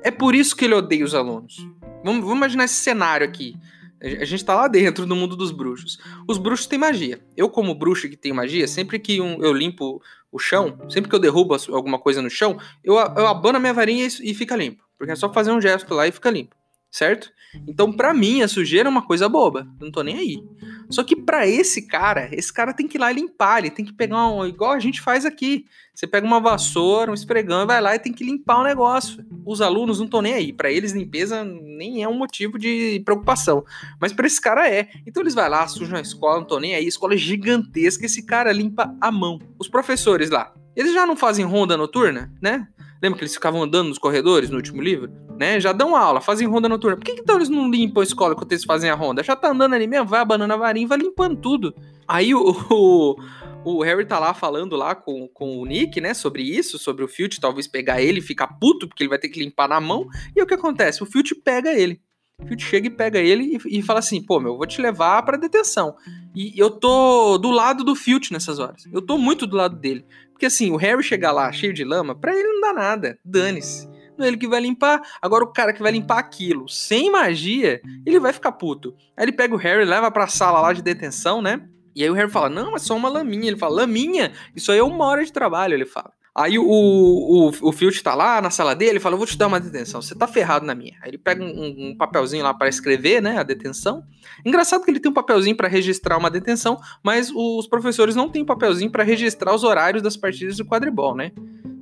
É 0.00 0.12
por 0.12 0.32
isso 0.32 0.54
que 0.54 0.64
ele 0.64 0.74
odeia 0.74 1.04
os 1.04 1.12
alunos. 1.12 1.56
Vamos, 2.04 2.20
vamos 2.20 2.36
imaginar 2.36 2.64
esse 2.66 2.74
cenário 2.74 3.26
aqui. 3.26 3.56
A 4.00 4.24
gente 4.24 4.44
tá 4.44 4.54
lá 4.54 4.68
dentro 4.68 5.04
do 5.04 5.16
mundo 5.16 5.34
dos 5.34 5.50
bruxos. 5.50 5.98
Os 6.28 6.38
bruxos 6.38 6.68
têm 6.68 6.78
magia. 6.78 7.20
Eu, 7.36 7.50
como 7.50 7.74
bruxo 7.74 8.08
que 8.08 8.16
tem 8.16 8.32
magia, 8.32 8.68
sempre 8.68 8.96
que 9.00 9.20
um, 9.20 9.42
eu 9.42 9.52
limpo 9.52 10.00
o 10.30 10.38
chão, 10.38 10.78
sempre 10.88 11.10
que 11.10 11.16
eu 11.16 11.20
derrubo 11.20 11.56
alguma 11.70 11.98
coisa 11.98 12.22
no 12.22 12.30
chão, 12.30 12.58
eu, 12.84 12.94
eu 12.94 13.26
abano 13.26 13.56
a 13.56 13.60
minha 13.60 13.74
varinha 13.74 14.06
e, 14.06 14.30
e 14.30 14.34
fica 14.34 14.54
limpo. 14.54 14.84
Porque 14.96 15.10
é 15.10 15.16
só 15.16 15.32
fazer 15.32 15.50
um 15.50 15.60
gesto 15.60 15.92
lá 15.94 16.06
e 16.06 16.12
fica 16.12 16.30
limpo 16.30 16.54
certo? 16.90 17.30
Então, 17.66 17.92
para 17.92 18.12
mim, 18.12 18.42
a 18.42 18.48
sujeira 18.48 18.88
é 18.88 18.90
uma 18.90 19.06
coisa 19.06 19.28
boba. 19.28 19.68
Eu 19.78 19.86
não 19.86 19.92
tô 19.92 20.02
nem 20.02 20.18
aí. 20.18 20.44
Só 20.90 21.04
que 21.04 21.14
para 21.14 21.46
esse 21.46 21.86
cara, 21.86 22.28
esse 22.32 22.52
cara 22.52 22.72
tem 22.74 22.88
que 22.88 22.98
ir 22.98 23.00
lá 23.00 23.12
e 23.12 23.14
limpar, 23.14 23.60
ele 23.60 23.70
tem 23.70 23.84
que 23.84 23.92
pegar 23.92 24.28
um. 24.28 24.44
igual 24.44 24.72
a 24.72 24.80
gente 24.80 25.00
faz 25.00 25.24
aqui. 25.24 25.64
Você 25.94 26.06
pega 26.06 26.26
uma 26.26 26.40
vassoura, 26.40 27.10
um 27.10 27.14
esfregão, 27.14 27.66
vai 27.66 27.80
lá 27.80 27.94
e 27.94 27.98
tem 27.98 28.12
que 28.12 28.24
limpar 28.24 28.60
o 28.60 28.64
negócio. 28.64 29.24
Os 29.44 29.60
alunos 29.60 29.98
não 29.98 30.06
estão 30.06 30.22
nem 30.22 30.34
aí. 30.34 30.52
Para 30.52 30.70
eles, 30.72 30.92
limpeza 30.92 31.44
nem 31.44 32.02
é 32.02 32.08
um 32.08 32.18
motivo 32.18 32.58
de 32.58 33.00
preocupação. 33.04 33.64
Mas 34.00 34.12
para 34.12 34.26
esse 34.26 34.40
cara 34.40 34.68
é. 34.68 34.88
Então 35.06 35.22
eles 35.22 35.34
vão 35.34 35.48
lá, 35.48 35.66
sujam 35.68 35.98
a 35.98 36.02
escola, 36.02 36.36
não 36.36 36.42
estão 36.42 36.58
nem 36.58 36.74
aí. 36.74 36.84
A 36.84 36.88
escola 36.88 37.14
é 37.14 37.18
gigantesca, 37.18 38.06
esse 38.06 38.24
cara 38.24 38.50
limpa 38.50 38.94
a 39.00 39.12
mão. 39.12 39.38
Os 39.58 39.68
professores 39.68 40.30
lá, 40.30 40.52
eles 40.74 40.92
já 40.92 41.06
não 41.06 41.16
fazem 41.16 41.44
ronda 41.44 41.76
noturna, 41.76 42.32
né? 42.40 42.66
Lembra 43.02 43.18
que 43.18 43.24
eles 43.24 43.34
ficavam 43.34 43.62
andando 43.62 43.88
nos 43.88 43.98
corredores 43.98 44.50
no 44.50 44.56
último 44.56 44.82
livro? 44.82 45.29
Né? 45.40 45.58
Já 45.58 45.72
dão 45.72 45.96
aula, 45.96 46.20
fazem 46.20 46.46
ronda 46.46 46.68
noturna. 46.68 46.98
Por 46.98 47.04
que, 47.06 47.14
que 47.14 47.22
então 47.22 47.36
eles 47.36 47.48
não 47.48 47.70
limpam 47.70 48.02
a 48.02 48.04
escola 48.04 48.34
enquanto 48.34 48.52
eles 48.52 48.62
fazem 48.62 48.90
a 48.90 48.94
ronda? 48.94 49.22
Já 49.22 49.34
tá 49.34 49.48
andando 49.48 49.74
ali 49.74 49.86
mesmo, 49.86 50.06
vai 50.06 50.20
abanando 50.20 50.52
a 50.52 50.56
varinha, 50.58 50.86
vai 50.86 50.98
limpando 50.98 51.34
tudo. 51.34 51.74
Aí 52.06 52.34
o, 52.34 52.42
o, 52.70 53.16
o, 53.64 53.82
Harry 53.82 54.04
tá 54.04 54.18
lá 54.18 54.34
falando 54.34 54.76
lá 54.76 54.94
com, 54.94 55.26
com 55.28 55.56
o 55.56 55.64
Nick, 55.64 55.98
né, 55.98 56.12
sobre 56.12 56.42
isso, 56.42 56.78
sobre 56.78 57.02
o 57.02 57.08
Filch 57.08 57.40
talvez 57.40 57.66
pegar 57.66 58.02
ele 58.02 58.18
e 58.18 58.22
ficar 58.22 58.48
puto, 58.48 58.86
porque 58.86 59.02
ele 59.02 59.08
vai 59.08 59.18
ter 59.18 59.30
que 59.30 59.40
limpar 59.42 59.66
na 59.66 59.80
mão. 59.80 60.06
E 60.36 60.42
o 60.42 60.46
que 60.46 60.52
acontece? 60.52 61.02
O 61.02 61.06
Filch 61.06 61.34
pega 61.36 61.72
ele. 61.72 62.02
O 62.38 62.46
Filch 62.46 62.62
chega 62.62 62.88
e 62.88 62.90
pega 62.90 63.18
ele 63.18 63.58
e, 63.64 63.78
e, 63.78 63.82
fala 63.82 64.00
assim: 64.00 64.20
pô, 64.20 64.38
meu, 64.40 64.52
eu 64.52 64.58
vou 64.58 64.66
te 64.66 64.78
levar 64.82 65.22
pra 65.22 65.38
detenção. 65.38 65.96
E 66.36 66.52
eu 66.54 66.68
tô 66.70 67.38
do 67.38 67.50
lado 67.50 67.82
do 67.82 67.94
Filch 67.94 68.30
nessas 68.30 68.58
horas. 68.58 68.84
Eu 68.92 69.00
tô 69.00 69.16
muito 69.16 69.46
do 69.46 69.56
lado 69.56 69.76
dele. 69.76 70.04
Porque 70.32 70.44
assim, 70.44 70.70
o 70.70 70.76
Harry 70.76 71.02
chegar 71.02 71.32
lá 71.32 71.50
cheio 71.50 71.72
de 71.72 71.82
lama, 71.82 72.14
pra 72.14 72.36
ele 72.36 72.46
não 72.46 72.60
dá 72.60 72.74
nada. 72.74 73.18
Dane-se. 73.24 73.88
Ele 74.24 74.36
que 74.36 74.48
vai 74.48 74.60
limpar. 74.60 75.00
Agora 75.20 75.44
o 75.44 75.52
cara 75.52 75.72
que 75.72 75.82
vai 75.82 75.92
limpar 75.92 76.18
aquilo 76.18 76.68
sem 76.68 77.10
magia, 77.10 77.80
ele 78.06 78.20
vai 78.20 78.32
ficar 78.32 78.52
puto. 78.52 78.94
Aí 79.16 79.24
ele 79.24 79.32
pega 79.32 79.54
o 79.54 79.58
Harry, 79.58 79.84
leva 79.84 80.10
pra 80.10 80.26
sala 80.26 80.60
lá 80.60 80.72
de 80.72 80.82
detenção, 80.82 81.40
né? 81.42 81.62
E 81.94 82.02
aí 82.02 82.10
o 82.10 82.14
Harry 82.14 82.30
fala: 82.30 82.48
Não, 82.48 82.74
é 82.74 82.78
só 82.78 82.96
uma 82.96 83.08
laminha. 83.08 83.48
Ele 83.48 83.56
fala: 83.56 83.82
Laminha? 83.82 84.32
Isso 84.54 84.70
aí 84.72 84.78
é 84.78 84.82
uma 84.82 85.06
hora 85.06 85.24
de 85.24 85.32
trabalho. 85.32 85.74
Ele 85.74 85.86
fala. 85.86 86.12
Aí 86.34 86.58
o, 86.58 86.64
o, 86.64 87.48
o 87.60 87.72
Filch 87.72 88.02
tá 88.02 88.14
lá 88.14 88.40
na 88.40 88.50
sala 88.50 88.74
dele 88.74 88.98
e 88.98 89.00
fala: 89.00 89.16
vou 89.16 89.26
te 89.26 89.36
dar 89.36 89.48
uma 89.48 89.58
detenção, 89.58 90.00
você 90.00 90.14
tá 90.14 90.28
ferrado 90.28 90.64
na 90.64 90.74
minha. 90.74 90.96
Aí 91.02 91.10
ele 91.10 91.18
pega 91.18 91.42
um, 91.42 91.90
um 91.90 91.96
papelzinho 91.96 92.44
lá 92.44 92.54
para 92.54 92.68
escrever, 92.68 93.20
né, 93.20 93.38
a 93.38 93.42
detenção. 93.42 94.04
Engraçado 94.44 94.84
que 94.84 94.90
ele 94.90 95.00
tem 95.00 95.10
um 95.10 95.14
papelzinho 95.14 95.56
para 95.56 95.66
registrar 95.66 96.16
uma 96.16 96.30
detenção, 96.30 96.78
mas 97.02 97.32
os 97.34 97.66
professores 97.66 98.14
não 98.14 98.28
têm 98.28 98.42
um 98.42 98.46
papelzinho 98.46 98.90
para 98.90 99.02
registrar 99.02 99.54
os 99.54 99.64
horários 99.64 100.02
das 100.02 100.16
partidas 100.16 100.56
do 100.56 100.64
quadribol, 100.64 101.16
né? 101.16 101.32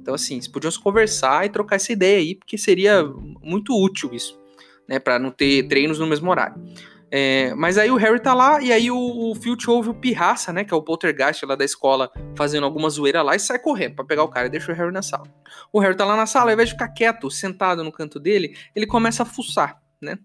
Então, 0.08 0.14
assim, 0.14 0.36
eles 0.36 0.48
podiam 0.48 0.70
se 0.70 0.80
conversar 0.80 1.44
e 1.44 1.50
trocar 1.50 1.76
essa 1.76 1.92
ideia 1.92 2.16
aí, 2.16 2.34
porque 2.34 2.56
seria 2.56 3.04
muito 3.42 3.78
útil 3.78 4.08
isso, 4.14 4.40
né, 4.88 4.98
para 4.98 5.18
não 5.18 5.30
ter 5.30 5.68
treinos 5.68 5.98
no 5.98 6.06
mesmo 6.06 6.30
horário. 6.30 6.54
É, 7.10 7.52
mas 7.54 7.76
aí 7.76 7.90
o 7.90 7.96
Harry 7.96 8.18
tá 8.18 8.32
lá 8.32 8.58
e 8.58 8.72
aí 8.72 8.90
o, 8.90 8.96
o 8.96 9.34
Filch 9.34 9.68
ouve 9.68 9.90
o 9.90 9.94
Pirraça, 9.94 10.50
né? 10.50 10.64
Que 10.64 10.72
é 10.72 10.76
o 10.76 10.82
poltergeist 10.82 11.44
lá 11.44 11.54
da 11.54 11.64
escola, 11.64 12.10
fazendo 12.34 12.64
alguma 12.64 12.88
zoeira 12.88 13.20
lá 13.20 13.36
e 13.36 13.38
sai 13.38 13.58
correndo 13.58 13.96
pra 13.96 14.04
pegar 14.04 14.22
o 14.22 14.28
cara 14.28 14.46
e 14.46 14.50
deixa 14.50 14.72
o 14.72 14.74
Harry 14.74 14.92
na 14.92 15.02
sala. 15.02 15.26
O 15.70 15.78
Harry 15.78 15.94
tá 15.94 16.06
lá 16.06 16.16
na 16.16 16.24
sala, 16.24 16.50
ao 16.50 16.54
invés 16.54 16.70
de 16.70 16.74
ficar 16.74 16.88
quieto, 16.88 17.30
sentado 17.30 17.84
no 17.84 17.92
canto 17.92 18.18
dele, 18.18 18.56
ele 18.74 18.86
começa 18.86 19.24
a 19.24 19.26
fuçar, 19.26 19.78
né? 20.00 20.18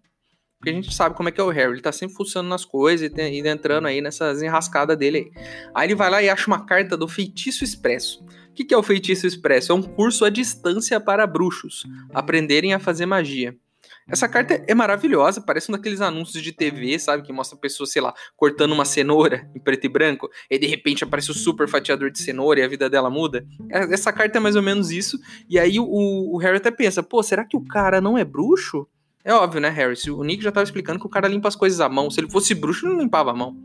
Porque 0.63 0.70
a 0.70 0.74
gente 0.74 0.96
sabe 0.96 1.13
como 1.13 1.27
é 1.27 1.32
que 1.34 1.41
é 1.41 1.43
o 1.43 1.50
Harry, 1.50 1.74
ele 1.74 1.82
tá 1.82 1.91
sempre 1.91 2.15
fuçando 2.15 2.48
nas 2.48 2.63
coisas 2.63 3.12
e, 3.12 3.22
e 3.22 3.46
entrando 3.46 3.86
aí 3.86 4.00
nessas 4.00 4.41
enrascadas 4.41 4.98
dele 4.98 5.17
aí. 5.17 5.43
Aí 5.75 5.88
ele 5.88 5.93
vai 5.93 6.10
lá 6.10 6.24
e 6.24 6.29
acha 6.29 6.48
uma 6.48 6.65
carta 6.65 6.96
do 6.96 7.05
Feitiço 7.05 7.65
Expresso. 7.65 8.24
O 8.50 8.53
que, 8.53 8.63
que 8.63 8.74
é 8.74 8.77
o 8.77 8.82
Feitiço 8.82 9.27
Expresso? 9.27 9.74
É 9.74 9.75
um 9.75 9.82
curso 9.82 10.24
à 10.24 10.29
distância 10.29 11.01
para 11.01 11.27
bruxos 11.27 11.84
aprenderem 12.13 12.74
a 12.74 12.79
fazer 12.79 13.05
magia. 13.05 13.53
Essa 14.08 14.25
carta 14.29 14.63
é 14.65 14.74
maravilhosa, 14.74 15.41
parece 15.41 15.70
um 15.70 15.74
daqueles 15.74 16.00
anúncios 16.00 16.41
de 16.41 16.53
TV, 16.53 16.98
sabe? 16.98 17.24
Que 17.24 17.34
mostra 17.34 17.58
a 17.58 17.60
pessoa, 17.60 17.86
sei 17.86 18.01
lá, 18.01 18.13
cortando 18.38 18.72
uma 18.72 18.86
cenoura 18.86 19.46
em 19.53 19.60
preto 19.60 19.84
e 19.84 19.89
branco, 19.89 20.29
e 20.50 20.58
de 20.58 20.65
repente 20.65 21.03
aparece 21.03 21.29
o 21.29 21.34
super 21.34 21.67
fatiador 21.67 22.10
de 22.10 22.20
cenoura 22.20 22.62
e 22.62 22.63
a 22.63 22.67
vida 22.70 22.89
dela 22.89 23.10
muda. 23.10 23.46
É, 23.70 23.79
essa 23.93 24.13
carta 24.13 24.38
é 24.38 24.41
mais 24.41 24.55
ou 24.55 24.62
menos 24.62 24.91
isso. 24.91 25.20
E 25.50 25.60
aí 25.60 25.77
o, 25.77 25.86
o 25.86 26.38
Harry 26.38 26.55
até 26.55 26.72
pensa, 26.72 27.03
pô, 27.03 27.22
será 27.22 27.43
que 27.43 27.58
o 27.58 27.65
cara 27.65 28.00
não 28.00 28.17
é 28.17 28.24
bruxo? 28.24 28.88
É 29.25 29.34
óbvio, 29.34 29.62
né, 29.62 29.70
Harry? 29.70 29.96
O 30.10 30.24
Nick 30.24 30.44
já 30.44 30.50
estava 30.50 30.65
explicando 30.65 31.00
que 31.00 31.06
o 31.06 31.10
cara 31.10 31.30
limpa 31.30 31.48
as 31.48 31.56
coisas 31.56 31.80
à 31.80 31.88
mão. 31.88 32.12
Se 32.12 32.20
ele 32.20 32.30
fosse 32.30 32.53
bruxo, 32.53 32.86
ele 32.86 32.94
não 32.96 33.01
limpava 33.01 33.32
a 33.32 33.34
mão. 33.34 33.56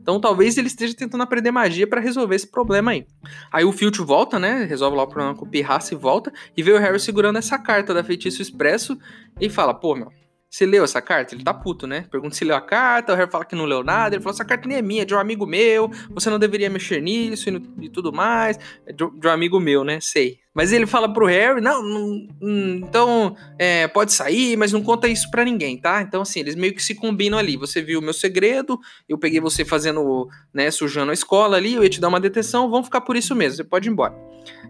Então 0.00 0.20
talvez 0.20 0.56
ele 0.56 0.68
esteja 0.68 0.94
tentando 0.94 1.22
aprender 1.22 1.50
magia 1.50 1.86
para 1.86 2.00
resolver 2.00 2.36
esse 2.36 2.46
problema 2.46 2.92
aí. 2.92 3.06
Aí 3.50 3.64
o 3.64 3.72
Filch 3.72 4.00
volta, 4.02 4.38
né? 4.38 4.64
Resolve 4.64 4.96
lá 4.96 5.02
o 5.02 5.08
problema 5.08 5.34
com 5.34 5.44
o 5.44 5.48
Pirraça 5.48 5.94
e 5.94 5.96
volta. 5.96 6.32
E 6.56 6.62
vê 6.62 6.72
o 6.72 6.78
Harry 6.78 7.00
segurando 7.00 7.38
essa 7.38 7.58
carta 7.58 7.92
da 7.92 8.04
Feitiço 8.04 8.40
Expresso 8.40 8.96
e 9.40 9.48
fala: 9.48 9.74
pô, 9.74 9.96
meu, 9.96 10.12
você 10.50 10.66
leu 10.66 10.82
essa 10.82 11.00
carta? 11.00 11.32
Ele 11.32 11.44
tá 11.44 11.54
puto, 11.54 11.86
né? 11.86 12.06
Pergunta 12.10 12.34
se 12.34 12.44
leu 12.44 12.56
a 12.56 12.60
carta, 12.60 13.12
o 13.12 13.16
Harry 13.16 13.30
fala 13.30 13.44
que 13.44 13.54
não 13.54 13.64
leu 13.64 13.84
nada. 13.84 14.16
Ele 14.16 14.22
falou: 14.22 14.34
essa 14.34 14.44
carta 14.44 14.66
nem 14.66 14.78
é 14.78 14.82
minha, 14.82 15.02
é 15.02 15.04
de 15.04 15.14
um 15.14 15.18
amigo 15.18 15.46
meu, 15.46 15.88
você 16.10 16.28
não 16.28 16.40
deveria 16.40 16.68
mexer 16.68 17.00
nisso 17.00 17.48
e, 17.48 17.84
e 17.84 17.88
tudo 17.88 18.12
mais. 18.12 18.58
É 18.84 18.92
de, 18.92 19.08
de, 19.08 19.28
um 19.28 19.30
amigo 19.30 19.60
meu, 19.60 19.84
né? 19.84 20.00
Sei. 20.00 20.40
Mas 20.52 20.72
ele 20.72 20.86
fala 20.86 21.10
pro 21.12 21.26
Harry: 21.26 21.60
não, 21.60 21.84
não 21.84 22.28
então 22.42 23.36
é, 23.60 23.86
pode 23.86 24.12
sair, 24.12 24.56
mas 24.56 24.72
não 24.72 24.82
conta 24.82 25.06
isso 25.06 25.30
pra 25.30 25.44
ninguém, 25.44 25.78
tá? 25.78 26.02
Então, 26.02 26.22
assim, 26.22 26.40
eles 26.40 26.56
meio 26.56 26.74
que 26.74 26.82
se 26.82 26.96
combinam 26.96 27.38
ali. 27.38 27.56
Você 27.56 27.80
viu 27.80 28.00
o 28.00 28.02
meu 28.02 28.12
segredo, 28.12 28.76
eu 29.08 29.16
peguei 29.16 29.38
você 29.40 29.64
fazendo, 29.64 30.28
né, 30.52 30.68
sujando 30.72 31.12
a 31.12 31.14
escola 31.14 31.58
ali, 31.58 31.74
eu 31.74 31.84
ia 31.84 31.88
te 31.88 32.00
dar 32.00 32.08
uma 32.08 32.18
detenção, 32.18 32.68
vamos 32.68 32.86
ficar 32.86 33.02
por 33.02 33.16
isso 33.16 33.36
mesmo, 33.36 33.58
você 33.58 33.64
pode 33.64 33.88
ir 33.88 33.92
embora. 33.92 34.16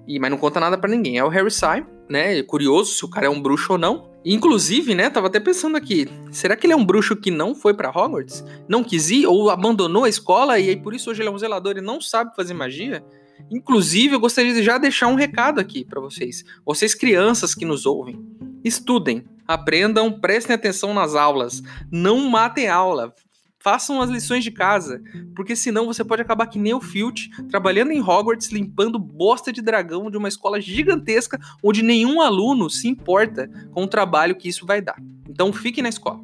E, 0.07 0.19
mas 0.19 0.31
não 0.31 0.37
conta 0.37 0.61
nada 0.61 0.77
para 0.77 0.91
ninguém. 0.91 1.19
Aí 1.19 1.25
o 1.25 1.29
Harry 1.29 1.51
sai, 1.51 1.87
né? 2.07 2.43
Curioso 2.43 2.93
se 2.93 3.05
o 3.05 3.09
cara 3.09 3.27
é 3.27 3.31
um 3.31 3.41
bruxo 3.41 3.73
ou 3.73 3.79
não. 3.79 4.10
Inclusive, 4.25 4.95
né, 4.95 5.09
tava 5.09 5.29
até 5.29 5.41
pensando 5.41 5.77
aqui, 5.77 6.07
será 6.31 6.55
que 6.55 6.67
ele 6.67 6.75
é 6.75 6.77
um 6.77 6.85
bruxo 6.85 7.17
que 7.17 7.31
não 7.31 7.55
foi 7.55 7.73
para 7.73 7.89
Hogwarts? 7.89 8.45
Não 8.69 8.85
quis 8.85 9.11
ir 9.11 9.27
ou 9.27 9.49
abandonou 9.49 10.05
a 10.05 10.09
escola 10.09 10.59
e 10.59 10.69
aí 10.69 10.77
por 10.77 10.95
isso 10.95 11.11
hoje 11.11 11.23
ele 11.23 11.29
é 11.29 11.33
um 11.33 11.39
zelador 11.39 11.79
e 11.79 11.81
não 11.81 12.01
sabe 12.01 12.37
fazer 12.37 12.53
magia? 12.53 13.03
Inclusive, 13.51 14.15
eu 14.15 14.21
gostaria 14.21 14.53
de 14.53 14.63
já 14.63 14.77
deixar 14.77 15.07
um 15.07 15.15
recado 15.15 15.59
aqui 15.59 15.85
para 15.85 16.01
vocês. 16.01 16.45
Vocês 16.65 16.95
crianças 16.95 17.55
que 17.55 17.65
nos 17.65 17.87
ouvem, 17.87 18.21
estudem, 18.63 19.25
aprendam, 19.47 20.13
prestem 20.13 20.55
atenção 20.55 20.93
nas 20.93 21.15
aulas, 21.15 21.63
não 21.91 22.29
matem 22.29 22.69
aula. 22.69 23.15
Façam 23.63 24.01
as 24.01 24.09
lições 24.09 24.43
de 24.43 24.51
casa, 24.51 25.03
porque 25.37 25.55
senão 25.55 25.85
você 25.85 26.03
pode 26.03 26.23
acabar 26.23 26.47
que 26.47 26.59
nem 26.59 26.73
o 26.73 26.81
Filch, 26.81 27.29
trabalhando 27.51 27.93
em 27.93 28.01
Hogwarts, 28.01 28.51
limpando 28.51 28.99
bosta 28.99 29.53
de 29.53 29.61
dragão 29.61 30.11
de 30.11 30.17
uma 30.17 30.29
escola 30.29 30.59
gigantesca 30.59 31.39
onde 31.63 31.83
nenhum 31.83 32.23
aluno 32.23 32.71
se 32.71 32.89
importa 32.89 33.51
com 33.71 33.85
o 33.85 33.87
trabalho 33.87 34.35
que 34.35 34.49
isso 34.49 34.65
vai 34.65 34.81
dar. 34.81 34.97
Então 35.29 35.53
fique 35.53 35.83
na 35.83 35.91
escola. 35.91 36.21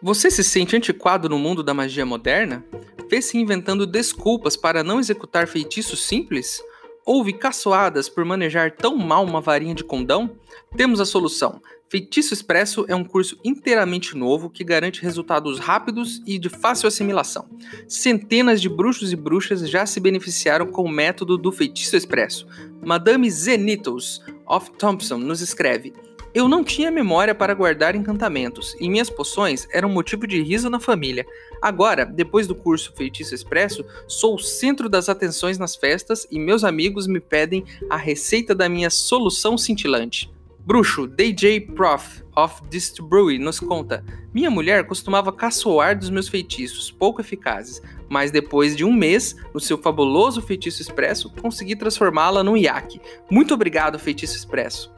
Você 0.00 0.30
se 0.30 0.44
sente 0.44 0.76
antiquado 0.76 1.28
no 1.28 1.38
mundo 1.38 1.64
da 1.64 1.74
magia 1.74 2.06
moderna? 2.06 2.64
Vê-se 3.10 3.36
inventando 3.36 3.88
desculpas 3.88 4.56
para 4.56 4.84
não 4.84 5.00
executar 5.00 5.48
feitiços 5.48 6.00
simples? 6.04 6.62
Houve 7.04 7.32
caçoadas 7.32 8.08
por 8.08 8.24
manejar 8.24 8.70
tão 8.70 8.96
mal 8.96 9.24
uma 9.24 9.40
varinha 9.40 9.74
de 9.74 9.82
condão? 9.82 10.30
Temos 10.76 11.00
a 11.00 11.04
solução. 11.04 11.60
Feitiço 11.88 12.32
Expresso 12.32 12.84
é 12.86 12.94
um 12.94 13.02
curso 13.02 13.36
inteiramente 13.44 14.16
novo 14.16 14.48
que 14.48 14.62
garante 14.62 15.02
resultados 15.02 15.58
rápidos 15.58 16.22
e 16.24 16.38
de 16.38 16.48
fácil 16.48 16.86
assimilação. 16.86 17.48
Centenas 17.88 18.60
de 18.60 18.68
bruxos 18.68 19.12
e 19.12 19.16
bruxas 19.16 19.68
já 19.68 19.84
se 19.84 19.98
beneficiaram 19.98 20.68
com 20.68 20.84
o 20.84 20.88
método 20.88 21.36
do 21.36 21.50
Feitiço 21.50 21.96
Expresso. 21.96 22.46
Madame 22.80 23.28
Zenitos 23.28 24.22
of 24.46 24.70
Thompson 24.78 25.18
nos 25.18 25.40
escreve: 25.40 25.92
eu 26.32 26.48
não 26.48 26.62
tinha 26.62 26.90
memória 26.90 27.34
para 27.34 27.54
guardar 27.54 27.94
encantamentos, 27.96 28.76
e 28.80 28.88
minhas 28.88 29.10
poções 29.10 29.66
eram 29.72 29.88
motivo 29.88 30.26
de 30.26 30.40
riso 30.42 30.70
na 30.70 30.78
família. 30.78 31.26
Agora, 31.60 32.04
depois 32.04 32.46
do 32.46 32.54
curso 32.54 32.92
Feitiço 32.96 33.34
Expresso, 33.34 33.84
sou 34.06 34.36
o 34.36 34.38
centro 34.38 34.88
das 34.88 35.08
atenções 35.08 35.58
nas 35.58 35.74
festas 35.74 36.26
e 36.30 36.38
meus 36.38 36.64
amigos 36.64 37.06
me 37.06 37.20
pedem 37.20 37.64
a 37.88 37.96
receita 37.96 38.54
da 38.54 38.68
minha 38.68 38.90
solução 38.90 39.58
cintilante. 39.58 40.30
Bruxo 40.64 41.06
DJ 41.06 41.60
Prof 41.60 42.22
of 42.36 42.62
Distillery 42.68 43.38
nos 43.38 43.58
conta: 43.58 44.04
Minha 44.32 44.50
mulher 44.50 44.86
costumava 44.86 45.32
caçoar 45.32 45.98
dos 45.98 46.10
meus 46.10 46.28
feitiços, 46.28 46.90
pouco 46.90 47.20
eficazes, 47.20 47.82
mas 48.08 48.30
depois 48.30 48.76
de 48.76 48.84
um 48.84 48.92
mês, 48.92 49.34
no 49.52 49.58
seu 49.58 49.78
fabuloso 49.78 50.40
feitiço 50.40 50.80
expresso, 50.80 51.30
consegui 51.40 51.74
transformá-la 51.74 52.44
num 52.44 52.56
iaque. 52.56 53.00
Muito 53.30 53.54
obrigado, 53.54 53.98
feitiço 53.98 54.36
expresso. 54.36 54.92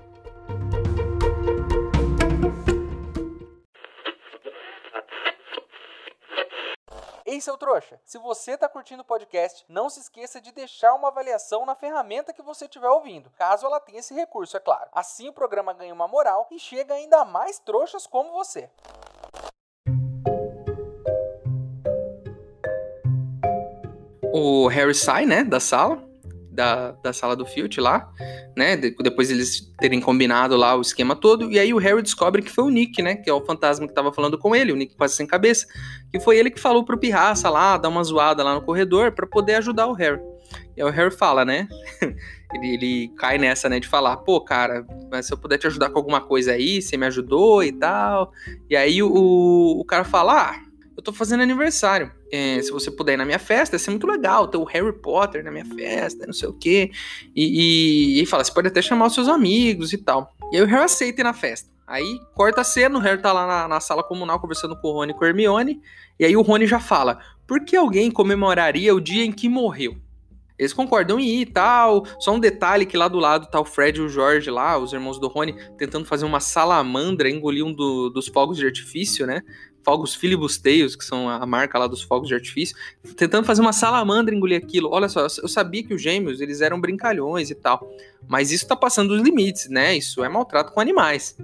Ei, 7.33 7.41
seu 7.41 7.57
trouxa, 7.57 7.99
se 8.05 8.19
você 8.19 8.51
está 8.51 8.69
curtindo 8.69 9.01
o 9.01 9.07
podcast, 9.07 9.65
não 9.67 9.89
se 9.89 10.01
esqueça 10.01 10.39
de 10.39 10.53
deixar 10.53 10.93
uma 10.93 11.09
avaliação 11.09 11.65
na 11.65 11.75
ferramenta 11.75 12.31
que 12.31 12.43
você 12.43 12.67
estiver 12.67 12.91
ouvindo, 12.91 13.31
caso 13.39 13.65
ela 13.65 13.81
tenha 13.81 14.01
esse 14.01 14.13
recurso, 14.13 14.55
é 14.55 14.61
claro. 14.61 14.91
Assim 14.93 15.31
o 15.31 15.33
programa 15.33 15.73
ganha 15.73 15.95
uma 15.95 16.07
moral 16.07 16.47
e 16.51 16.59
chega 16.59 16.93
ainda 16.93 17.25
mais 17.25 17.59
trouxas 17.59 18.07
como 18.07 18.33
você. 18.33 18.69
O 24.31 24.69
Harry 24.69 24.95
sai, 24.95 25.25
né, 25.25 25.43
da 25.43 25.59
sala, 25.59 26.07
da, 26.53 26.93
da 26.93 27.13
sala 27.13 27.35
do 27.35 27.47
Filch 27.47 27.81
lá, 27.81 28.09
né? 28.57 28.77
De, 28.77 28.95
depois 29.03 29.31
eles 29.31 29.73
terem 29.79 30.01
combinado 30.01 30.57
lá 30.57 30.77
o 30.77 30.81
esquema 30.81 31.17
todo. 31.17 31.51
E 31.51 31.59
aí 31.59 31.73
o 31.73 31.79
Harry 31.79 32.03
descobre 32.03 32.43
que 32.43 32.51
foi 32.51 32.65
o 32.65 32.69
Nick, 32.69 33.01
né? 33.03 33.17
Que 33.17 33.31
é 33.31 33.33
o 33.33 33.45
fantasma 33.45 33.89
que 33.89 33.95
tava 33.95 34.13
falando 34.13 34.39
com 34.39 34.55
ele, 34.55 34.73
o 34.73 34.77
Nick 34.77 34.95
quase 34.95 35.15
sem 35.15 35.27
cabeça. 35.27 35.67
Que 36.11 36.21
foi 36.21 36.37
ele 36.37 36.51
que 36.51 36.61
falou 36.61 36.85
pro 36.85 36.99
Pirraça 36.99 37.49
lá, 37.49 37.77
dar 37.79 37.89
uma 37.89 38.05
zoada 38.05 38.45
lá 38.45 38.55
no 38.55 38.63
corredor 38.63 39.13
para 39.13 39.27
poder 39.27 39.57
ajudar 39.57 39.87
o 39.87 39.95
Harry. 39.95 40.21
E 40.77 40.83
aí 40.83 40.89
o 40.89 40.93
Harry 40.93 41.11
fala, 41.11 41.45
né? 41.45 41.67
ele, 42.55 42.75
ele 42.75 43.09
cai 43.17 43.39
nessa, 43.39 43.69
né? 43.69 43.81
De 43.81 43.89
falar, 43.89 44.19
pô, 44.19 44.41
cara, 44.41 44.87
mas 45.11 45.27
se 45.27 45.33
eu 45.33 45.39
puder 45.39 45.57
te 45.57 45.67
ajudar 45.67 45.91
com 45.91 45.99
alguma 45.99 46.21
coisa 46.21 46.53
aí, 46.53 46.83
você 46.83 46.97
me 46.97 47.07
ajudou 47.07 47.65
e 47.65 47.73
tal. 47.73 48.31
E 48.69 48.77
aí 48.77 49.03
o, 49.03 49.11
o 49.11 49.85
cara 49.85 50.05
fala, 50.05 50.51
ah, 50.51 50.72
eu 50.97 51.03
tô 51.03 51.13
fazendo 51.13 51.43
aniversário. 51.43 52.13
É, 52.31 52.61
se 52.63 52.71
você 52.71 52.91
puder 52.91 53.15
ir 53.15 53.17
na 53.17 53.25
minha 53.25 53.39
festa, 53.39 53.77
ia 53.77 53.79
ser 53.79 53.91
muito 53.91 54.07
legal 54.07 54.49
ter 54.49 54.59
o 54.59 54.65
Harry 54.65 54.93
Potter 54.93 55.43
na 55.43 55.51
minha 55.51 55.65
festa, 55.65 56.27
não 56.27 56.33
sei 56.33 56.49
o 56.49 56.53
quê. 56.53 56.91
E, 57.35 58.19
e, 58.19 58.23
e 58.23 58.27
fala, 58.27 58.45
você 58.45 58.53
pode 58.53 58.69
até 58.69 58.83
chamar 58.83 59.07
os 59.07 59.15
seus 59.15 59.29
amigos 59.29 59.93
e 59.93 59.99
tal. 59.99 60.35
E 60.53 60.57
aí 60.57 60.63
o 60.63 60.67
Harry 60.67 60.85
aceita 60.85 61.21
ir 61.21 61.25
na 61.25 61.33
festa. 61.33 61.71
Aí 61.87 62.19
corta 62.35 62.61
a 62.61 62.65
cena, 62.65 62.99
o 62.99 63.01
Harry 63.01 63.21
tá 63.21 63.33
lá 63.33 63.47
na, 63.47 63.69
na, 63.69 63.81
sala 63.81 64.03
comunal 64.03 64.41
conversando 64.41 64.77
com 64.81 64.89
o 64.89 64.93
Rony 64.93 65.13
e 65.13 65.15
com 65.15 65.25
a 65.25 65.29
Hermione. 65.29 65.81
E 66.19 66.25
aí 66.25 66.37
o 66.37 66.43
Rony 66.43 66.67
já 66.67 66.81
fala: 66.81 67.19
por 67.47 67.65
que 67.65 67.77
alguém 67.77 68.11
comemoraria 68.11 68.95
o 68.95 69.01
dia 69.01 69.25
em 69.25 69.33
que 69.33 69.49
morreu? 69.49 69.97
Eles 70.59 70.73
concordam 70.73 71.19
em 71.19 71.27
ir 71.27 71.41
e 71.41 71.47
tal. 71.47 72.05
Só 72.21 72.33
um 72.33 72.39
detalhe 72.39 72.87
que 72.87 72.97
lá 72.97 73.09
do 73.09 73.19
lado 73.19 73.51
tá 73.51 73.61
o 73.61 73.65
Fred 73.65 73.99
e 73.99 74.03
o 74.03 74.09
George 74.09 74.49
lá, 74.49 74.79
os 74.79 74.93
irmãos 74.93 75.19
do 75.19 75.27
Rony, 75.27 75.57
tentando 75.77 76.07
fazer 76.07 76.25
uma 76.25 76.39
salamandra, 76.39 77.29
engolir 77.29 77.65
um 77.65 77.73
do, 77.73 78.09
dos 78.11 78.29
fogos 78.29 78.57
de 78.57 78.67
artifício, 78.67 79.27
né? 79.27 79.43
Fogos 79.85 80.15
filibusteios, 80.15 80.95
que 80.97 81.05
são 81.05 81.29
a 81.29 81.45
marca 81.45 81.79
lá 81.79 81.87
dos 81.87 82.03
fogos 82.03 82.29
de 82.29 82.35
artifício, 82.35 82.77
tentando 83.17 83.47
fazer 83.47 83.61
uma 83.61 83.73
salamandra 83.73 84.35
engolir 84.35 84.57
aquilo. 84.57 84.91
Olha 84.91 85.09
só, 85.09 85.21
eu 85.21 85.49
sabia 85.49 85.83
que 85.83 85.95
os 85.95 86.01
gêmeos, 86.01 86.41
eles 86.41 86.61
eram 86.61 86.81
brincalhões 86.81 87.51
e 87.51 87.55
tal, 87.55 87.91
mas 88.29 88.51
isso 88.51 88.67
tá 88.67 88.77
passando 88.77 89.15
dos 89.15 89.23
limites, 89.23 89.69
né? 89.69 89.97
Isso 89.97 90.23
é 90.25 90.29
maltrato 90.29 90.73
com 90.73 90.81
animais. 90.81 91.37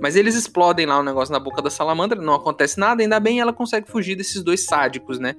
Mas 0.00 0.14
eles 0.16 0.34
explodem 0.34 0.86
lá 0.86 0.98
o 0.98 1.02
negócio 1.02 1.32
na 1.32 1.40
boca 1.40 1.62
da 1.62 1.70
salamandra, 1.70 2.20
não 2.20 2.34
acontece 2.34 2.78
nada, 2.78 3.02
ainda 3.02 3.18
bem 3.18 3.40
ela 3.40 3.52
consegue 3.52 3.88
fugir 3.88 4.14
desses 4.14 4.42
dois 4.42 4.64
sádicos, 4.64 5.18
né? 5.18 5.34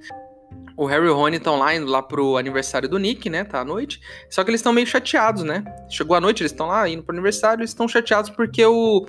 O 0.76 0.86
Harry 0.86 1.06
e 1.06 1.08
o 1.08 1.14
Rony 1.14 1.38
estão 1.38 1.58
lá 1.58 1.74
indo 1.74 1.86
lá 1.86 2.00
pro 2.00 2.36
aniversário 2.36 2.88
do 2.88 2.98
Nick, 2.98 3.28
né? 3.28 3.42
Tá 3.42 3.60
à 3.60 3.64
noite. 3.64 4.00
Só 4.30 4.44
que 4.44 4.50
eles 4.50 4.60
estão 4.60 4.72
meio 4.72 4.86
chateados, 4.86 5.42
né? 5.42 5.64
Chegou 5.90 6.16
a 6.16 6.20
noite, 6.20 6.40
eles 6.40 6.52
estão 6.52 6.68
lá 6.68 6.88
indo 6.88 7.02
pro 7.02 7.12
aniversário, 7.12 7.62
eles 7.62 7.70
estão 7.70 7.88
chateados 7.88 8.30
porque 8.30 8.64
o 8.64 9.04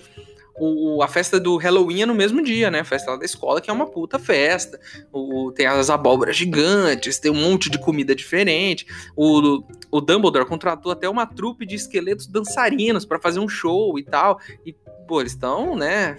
o, 0.60 1.02
a 1.02 1.08
festa 1.08 1.40
do 1.40 1.58
Halloween 1.58 2.02
é 2.02 2.06
no 2.06 2.14
mesmo 2.14 2.44
dia, 2.44 2.70
né? 2.70 2.82
A 2.82 2.86
festa 2.86 3.12
lá 3.12 3.18
da 3.18 3.26
escola, 3.26 3.62
que 3.62 3.70
é 3.70 3.74
uma 3.74 3.88
puta 3.88 4.20
festa. 4.20 4.80
O, 5.12 5.52
tem 5.52 5.66
as 5.66 5.90
abóboras 5.90 6.36
gigantes, 6.36 7.20
tem 7.20 7.32
um 7.32 7.36
monte 7.36 7.70
de 7.70 7.80
comida 7.80 8.14
diferente. 8.14 8.86
O, 9.16 9.64
o 9.92 10.02
Dumbledore 10.02 10.46
contratou 10.46 10.92
até 10.92 11.08
uma 11.08 11.26
trupe 11.26 11.66
de 11.66 11.76
esqueletos 11.76 12.28
dançarinos 12.28 13.06
para 13.06 13.20
fazer 13.20 13.40
um 13.40 13.50
show 13.50 13.98
e 13.98 14.04
tal. 14.04 14.40
E, 14.66 14.76
pô, 15.08 15.22
eles 15.22 15.34
estão, 15.34 15.76
né? 15.76 16.18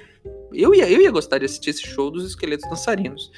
Eu 0.52 0.74
ia, 0.74 0.90
eu 0.90 1.00
ia 1.00 1.10
gostar 1.10 1.38
de 1.38 1.44
assistir 1.44 1.70
esse 1.70 1.86
show 1.86 2.10
dos 2.10 2.24
esqueletos 2.24 2.68
dançarinos. 2.68 3.30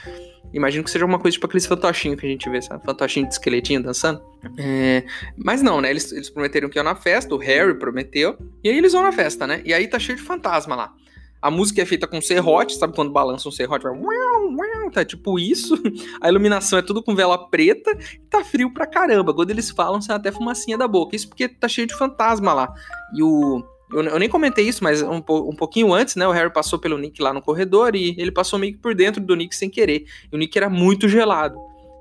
Imagino 0.52 0.85
que 0.85 0.90
seja 0.90 1.04
uma 1.04 1.18
coisa 1.18 1.35
tipo 1.35 1.47
aqueles 1.47 1.66
fantochinhos 1.66 2.21
que 2.21 2.26
a 2.26 2.28
gente 2.28 2.49
vê, 2.49 2.61
sabe? 2.61 2.85
Fantochinho 2.85 3.26
de 3.26 3.32
esqueletinho 3.32 3.82
dançando. 3.82 4.23
É... 4.59 5.04
Mas 5.37 5.62
não, 5.62 5.80
né? 5.80 5.90
Eles, 5.90 6.12
eles 6.12 6.28
prometeram 6.28 6.68
que 6.68 6.78
iam 6.78 6.85
na 6.85 6.94
festa, 6.94 7.35
o 7.35 7.38
Harry 7.38 7.78
prometeu. 7.78 8.37
E 8.62 8.68
aí 8.68 8.76
eles 8.76 8.92
vão 8.92 9.02
na 9.02 9.12
festa, 9.12 9.47
né? 9.47 9.62
E 9.64 9.73
aí 9.73 9.88
tá 9.88 9.99
cheio 9.99 10.18
de 10.18 10.25
fantasma 10.25 10.75
lá. 10.75 10.92
A 11.40 11.50
música 11.50 11.82
é 11.82 11.85
feita 11.85 12.06
com 12.06 12.21
serrote, 12.21 12.76
sabe 12.76 12.94
quando 12.94 13.11
balança 13.11 13.49
um 13.49 13.52
serrote? 13.52 13.85
Vai... 13.85 13.94
Tá 14.92 15.04
tipo 15.04 15.38
isso. 15.38 15.75
A 16.21 16.28
iluminação 16.28 16.78
é 16.78 16.82
tudo 16.82 17.02
com 17.02 17.16
vela 17.16 17.49
preta. 17.49 17.90
E 18.14 18.18
tá 18.28 18.44
frio 18.44 18.73
pra 18.73 18.87
caramba. 18.87 19.35
Quando 19.35 19.50
eles 19.50 19.71
falam, 19.71 20.00
sai 20.00 20.14
até 20.14 20.30
fumacinha 20.30 20.78
da 20.78 20.87
boca. 20.87 21.16
Isso 21.16 21.28
porque 21.28 21.49
tá 21.49 21.66
cheio 21.66 21.87
de 21.87 21.97
fantasma 21.97 22.52
lá. 22.52 22.73
E 23.16 23.23
o 23.23 23.64
eu, 23.92 24.02
eu, 24.02 24.18
nem 24.18 24.28
comentei 24.28 24.66
isso, 24.66 24.82
mas 24.82 25.02
um, 25.02 25.16
um, 25.16 25.56
pouquinho 25.56 25.92
antes, 25.92 26.16
né? 26.16 26.26
O 26.26 26.32
Harry 26.32 26.52
passou 26.52 26.78
pelo 26.78 26.99
Nick 26.99 27.20
lá 27.20 27.32
no 27.32 27.42
corredor 27.42 27.94
e 27.94 28.14
ele 28.18 28.30
passou 28.30 28.58
meio 28.58 28.72
que 28.72 28.78
por 28.78 28.94
dentro 28.94 29.20
do 29.20 29.37
Nick 29.37 29.54
sem 29.54 29.68
querer. 29.68 30.04
E 30.30 30.34
o 30.34 30.38
Nick 30.38 30.56
era 30.56 30.70
muito 30.70 31.08
gelado. 31.08 31.56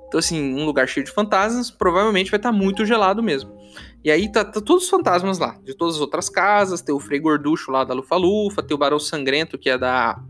Então, 0.08 0.18
assim, 0.18 0.54
um 0.54 0.64
lugar 0.64 0.86
cheio 0.88 1.04
de 1.04 1.12
fantasmas, 1.12 1.70
provavelmente 1.70 2.30
vai 2.30 2.38
estar 2.38 2.52
tá 2.52 2.56
muito 2.56 2.84
gelado 2.84 3.22
mesmo. 3.22 3.50
E 4.04 4.10
aí 4.10 4.30
tá, 4.30 4.44
tá, 4.44 4.60
todos 4.60 4.84
os 4.84 4.90
fantasmas 4.90 5.38
lá, 5.38 5.58
de 5.64 5.74
todas 5.74 5.94
as 5.94 6.00
outras 6.00 6.28
casas. 6.28 6.82
Tem 6.82 6.94
o 6.94 7.00
Frei 7.00 7.18
Gorducho 7.18 7.70
lá 7.70 7.84
da 7.84 7.94
Lufa-Lufa, 7.94 8.62
tem 8.62 8.74
o 8.74 8.78
Barão 8.78 8.98
Sangrento, 8.98 9.56
que 9.58 9.70
é 9.70 9.78
da, 9.78 10.20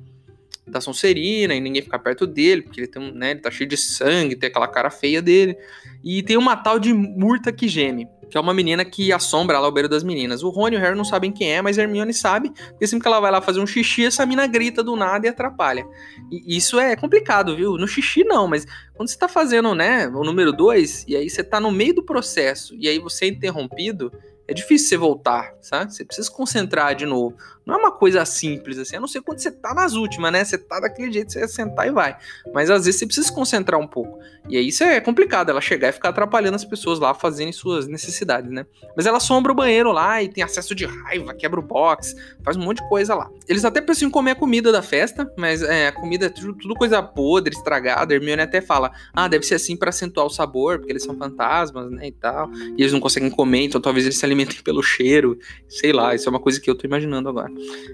da 0.67 0.81
Sonserina, 0.81 1.55
e 1.55 1.61
ninguém 1.61 1.83
fica 1.83 1.99
perto 1.99 2.27
dele, 2.27 2.63
porque 2.63 2.81
ele, 2.81 2.87
tem 2.87 3.13
né, 3.13 3.33
ele 3.33 3.41
tá 3.41 3.51
cheio 3.51 3.69
de 3.69 3.77
sangue, 3.77 4.37
tem 4.37 4.49
aquela 4.49 4.69
cara 4.69 4.91
feia 4.91 5.21
dele. 5.21 5.57
E 6.05 6.23
tem 6.23 6.37
uma 6.37 6.57
tal 6.57 6.79
de 6.79 6.93
Murta 6.93 7.53
que 7.53 7.69
geme 7.69 8.09
que 8.33 8.39
é 8.39 8.41
uma 8.41 8.55
menina 8.55 8.83
que 8.83 9.13
assombra 9.13 9.59
lá 9.59 9.69
o 9.69 9.71
beiro 9.71 9.91
das 9.91 10.03
meninas. 10.03 10.43
O 10.43 10.49
Rony 10.49 10.75
e 10.75 10.79
o 10.79 10.81
Harry 10.81 10.97
não 10.97 11.05
sabem 11.05 11.31
quem 11.31 11.53
é, 11.53 11.61
mas 11.61 11.77
Hermione 11.77 12.15
sabe, 12.15 12.51
porque 12.71 12.87
sempre 12.87 13.03
que 13.03 13.09
ela 13.09 13.21
vai 13.21 13.31
lá 13.31 13.43
fazer 13.43 13.61
um 13.61 13.67
xixi, 13.67 14.07
essa 14.07 14.25
mina 14.25 14.47
grita 14.47 14.83
do 14.83 14.97
nada 14.97 15.27
e 15.27 15.29
atrapalha. 15.29 15.87
E 16.31 16.57
isso 16.57 16.81
é 16.81 16.97
complicado, 16.97 17.55
viu? 17.55 17.77
No 17.77 17.87
xixi 17.87 18.25
não, 18.25 18.49
mas 18.49 18.67
quando 18.95 19.11
você 19.11 19.19
tá 19.19 19.29
fazendo, 19.29 19.75
né, 19.75 20.09
o 20.09 20.25
número 20.25 20.51
2, 20.51 21.05
e 21.09 21.15
aí 21.15 21.29
você 21.29 21.45
tá 21.45 21.61
no 21.61 21.71
meio 21.71 21.95
do 21.95 22.03
processo, 22.03 22.75
e 22.79 22.89
aí 22.89 22.99
você 22.99 23.27
é 23.27 23.29
interrompido, 23.29 24.11
é 24.47 24.53
difícil 24.53 24.89
você 24.89 24.97
voltar, 24.97 25.55
sabe? 25.61 25.95
Você 25.95 26.05
precisa 26.05 26.29
se 26.29 26.35
concentrar 26.35 26.95
de 26.95 27.07
novo. 27.07 27.37
Não 27.65 27.77
é 27.77 27.79
uma 27.79 27.93
coisa 27.93 28.25
simples 28.25 28.77
assim, 28.79 28.97
a 28.97 29.01
não 29.01 29.07
ser 29.07 29.23
quando 29.23 29.39
você 29.39 29.51
tá 29.51 29.73
nas 29.73 29.93
últimas, 29.93 30.33
né? 30.33 30.45
Você 30.45 30.59
tá 30.59 30.81
daquele 30.81 31.13
jeito, 31.13 31.33
você 31.33 31.41
ia 31.41 31.49
sentar 31.49 31.87
e 31.87 31.91
vai. 31.91 32.17
Mas 32.53 32.69
às 32.69 32.85
vezes 32.85 32.99
você 32.99 33.07
precisa 33.07 33.29
se 33.29 33.33
concentrar 33.33 33.79
um 33.81 33.87
pouco. 33.87 34.19
E 34.53 34.59
aí 34.59 34.69
isso 34.69 34.85
é 34.85 35.01
complicado, 35.01 35.49
ela 35.49 35.63
chegar 35.63 35.89
e 35.89 35.93
ficar 35.93 36.11
atrapalhando 36.11 36.57
as 36.57 36.65
pessoas 36.65 36.99
lá 36.99 37.15
fazendo 37.15 37.55
suas 37.55 37.89
necessidades, 37.89 38.51
né? 38.51 38.67
Mas 38.95 39.07
ela 39.07 39.19
sombra 39.19 39.51
o 39.51 39.55
banheiro 39.55 39.91
lá 39.91 40.23
e 40.23 40.29
tem 40.29 40.45
acesso 40.45 40.75
de 40.75 40.85
raiva, 40.85 41.33
quebra 41.33 41.59
o 41.59 41.63
box, 41.63 42.15
faz 42.45 42.55
um 42.55 42.61
monte 42.61 42.83
de 42.83 42.89
coisa 42.91 43.15
lá. 43.15 43.31
Eles 43.49 43.65
até 43.65 43.83
em 44.03 44.11
comer 44.11 44.33
a 44.33 44.35
comida 44.35 44.71
da 44.71 44.83
festa, 44.83 45.33
mas 45.39 45.63
é, 45.63 45.89
a 45.89 45.93
comida 45.93 46.27
é 46.27 46.29
tudo, 46.29 46.53
tudo 46.53 46.75
coisa 46.75 47.03
podre, 47.03 47.55
estragada. 47.55 48.13
A 48.13 48.15
Hermione 48.15 48.43
até 48.43 48.61
fala: 48.61 48.93
ah, 49.15 49.27
deve 49.27 49.47
ser 49.47 49.55
assim 49.55 49.75
para 49.75 49.89
acentuar 49.89 50.27
o 50.27 50.31
sabor, 50.31 50.77
porque 50.77 50.93
eles 50.93 51.03
são 51.03 51.17
fantasmas, 51.17 51.91
né? 51.91 52.09
E 52.09 52.13
tal. 52.13 52.51
E 52.77 52.83
eles 52.83 52.93
não 52.93 53.01
conseguem 53.01 53.31
comer, 53.31 53.63
então 53.63 53.81
talvez 53.81 54.05
eles 54.05 54.19
se 54.19 54.25
alimentem 54.27 54.61
pelo 54.63 54.83
cheiro. 54.83 55.39
Sei 55.67 55.95
lá, 55.95 56.15
isso 56.15 56.29
é 56.29 56.31
uma 56.31 56.41
coisa 56.41 56.61
que 56.61 56.69
eu 56.69 56.75
tô 56.75 56.87
imaginando 56.87 57.31
agora. 57.31 57.51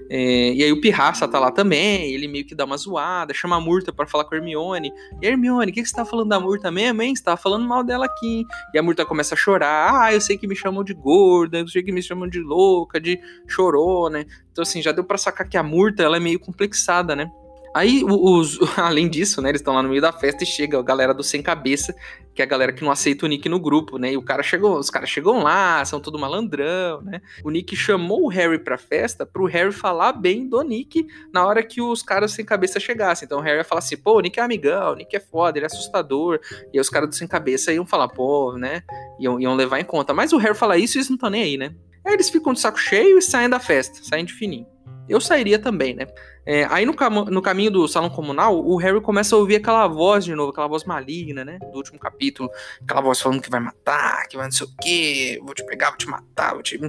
É, 0.09 0.53
e 0.53 0.61
aí 0.61 0.71
o 0.73 0.81
Pirraça 0.81 1.25
tá 1.25 1.39
lá 1.39 1.51
também, 1.51 2.11
ele 2.13 2.27
meio 2.27 2.45
que 2.45 2.53
dá 2.53 2.65
uma 2.65 2.75
zoada, 2.75 3.33
chama 3.33 3.55
a 3.55 3.61
Murta 3.61 3.93
para 3.93 4.05
falar 4.05 4.25
com 4.25 4.35
a 4.35 4.37
Hermione. 4.37 4.91
E 5.21 5.25
Hermione, 5.25 5.71
o 5.71 5.73
que, 5.73 5.81
que 5.81 5.87
você 5.87 5.95
tá 5.95 6.03
falando 6.03 6.27
da 6.27 6.37
Murta 6.37 6.48
mesmo, 6.71 7.01
hein? 7.01 7.15
Você 7.15 7.23
tá 7.23 7.37
falando 7.37 7.67
mal 7.67 7.83
dela 7.83 8.05
aqui. 8.05 8.45
E 8.73 8.79
a 8.79 8.83
Murta 8.83 9.05
começa 9.05 9.35
a 9.35 9.37
chorar. 9.37 9.93
Ah, 9.93 10.13
eu 10.13 10.21
sei 10.21 10.37
que 10.37 10.47
me 10.47 10.55
chamam 10.55 10.83
de 10.83 10.93
gorda, 10.93 11.59
eu 11.59 11.67
sei 11.67 11.83
que 11.83 11.91
me 11.91 12.01
chamam 12.01 12.27
de 12.27 12.39
louca, 12.39 12.99
de 12.99 13.19
chorona. 13.47 14.25
Então, 14.51 14.61
assim, 14.61 14.81
já 14.81 14.91
deu 14.91 15.03
pra 15.03 15.17
sacar 15.17 15.47
que 15.47 15.57
a 15.57 15.63
Murta, 15.63 16.03
ela 16.03 16.17
é 16.17 16.19
meio 16.19 16.39
complexada, 16.39 17.15
né? 17.15 17.29
Aí, 17.73 18.03
os, 18.03 18.59
além 18.77 19.07
disso, 19.07 19.41
né, 19.41 19.49
eles 19.49 19.61
estão 19.61 19.73
lá 19.73 19.83
no 19.83 19.89
meio 19.89 20.01
da 20.01 20.11
festa 20.11 20.43
e 20.43 20.47
chega 20.47 20.79
a 20.79 20.81
galera 20.81 21.13
do 21.13 21.23
Sem 21.23 21.41
Cabeça, 21.41 21.95
que 22.33 22.41
é 22.41 22.45
a 22.45 22.47
galera 22.47 22.71
que 22.71 22.83
não 22.83 22.91
aceita 22.91 23.25
o 23.25 23.29
Nick 23.29 23.49
no 23.49 23.59
grupo, 23.59 23.97
né? 23.97 24.13
E 24.13 24.17
o 24.17 24.21
cara 24.21 24.41
chegou, 24.41 24.77
os 24.77 24.89
caras 24.89 25.09
chegam 25.09 25.43
lá, 25.43 25.83
são 25.83 25.99
tudo 25.99 26.17
malandrão, 26.17 27.01
né? 27.01 27.21
O 27.43 27.49
Nick 27.49 27.75
chamou 27.75 28.23
o 28.23 28.27
Harry 28.29 28.57
pra 28.57 28.77
festa 28.77 29.25
pro 29.25 29.45
Harry 29.45 29.73
falar 29.73 30.13
bem 30.13 30.47
do 30.47 30.61
Nick 30.61 31.05
na 31.33 31.45
hora 31.45 31.61
que 31.61 31.81
os 31.81 32.01
caras 32.01 32.31
sem 32.31 32.45
cabeça 32.45 32.79
chegassem. 32.79 33.25
Então 33.25 33.39
o 33.39 33.41
Harry 33.41 33.57
ia 33.57 33.63
falar 33.63 33.79
assim, 33.79 33.97
pô, 33.97 34.17
o 34.17 34.21
Nick 34.21 34.39
é 34.39 34.43
amigão, 34.43 34.93
o 34.93 34.95
Nick 34.95 35.15
é 35.15 35.19
foda, 35.19 35.57
ele 35.57 35.65
é 35.65 35.67
assustador. 35.67 36.39
E 36.73 36.77
aí 36.77 36.79
os 36.79 36.89
caras 36.89 37.09
do 37.09 37.15
sem 37.15 37.27
cabeça 37.27 37.73
iam 37.73 37.85
falar, 37.85 38.07
pô, 38.07 38.53
né? 38.57 38.83
Iam, 39.19 39.39
iam 39.39 39.53
levar 39.53 39.79
em 39.79 39.85
conta. 39.85 40.13
Mas 40.13 40.31
o 40.31 40.37
Harry 40.37 40.55
fala 40.55 40.77
isso 40.77 40.97
e 40.97 40.99
eles 40.99 41.09
não 41.09 41.15
estão 41.15 41.29
nem 41.29 41.43
aí, 41.43 41.57
né? 41.57 41.75
Aí 42.05 42.13
eles 42.13 42.29
ficam 42.29 42.53
de 42.53 42.59
saco 42.59 42.79
cheio 42.79 43.17
e 43.17 43.21
saem 43.21 43.49
da 43.49 43.59
festa, 43.59 43.99
saem 44.01 44.23
de 44.23 44.33
fininho. 44.33 44.65
Eu 45.09 45.19
sairia 45.19 45.57
também, 45.57 45.95
né? 45.95 46.05
É, 46.45 46.65
aí 46.69 46.85
no, 46.85 46.93
cam 46.93 47.09
no, 47.09 47.41
caminho 47.41 47.69
do 47.69 47.87
salão 47.87 48.09
comunal, 48.09 48.63
o 48.63 48.75
Harry 48.77 49.01
começa 49.01 49.35
a 49.35 49.39
ouvir 49.39 49.57
aquela 49.57 49.87
voz 49.87 50.23
de 50.23 50.33
novo, 50.33 50.51
aquela 50.51 50.67
voz 50.67 50.83
maligna, 50.83 51.43
né? 51.43 51.59
Do 51.71 51.77
último 51.77 51.99
capítulo. 51.99 52.49
Aquela 52.81 53.01
voz 53.01 53.19
falando 53.19 53.41
que 53.41 53.49
vai 53.49 53.59
matar, 53.59 54.27
que 54.27 54.37
vai 54.37 54.45
não 54.45 54.51
sei 54.51 54.67
o 54.67 54.69
quê, 54.81 55.39
vou 55.43 55.53
te 55.53 55.65
pegar, 55.65 55.89
vou 55.89 55.97
te 55.97 56.07
matar, 56.07 56.53
vou 56.53 56.63
te, 56.63 56.79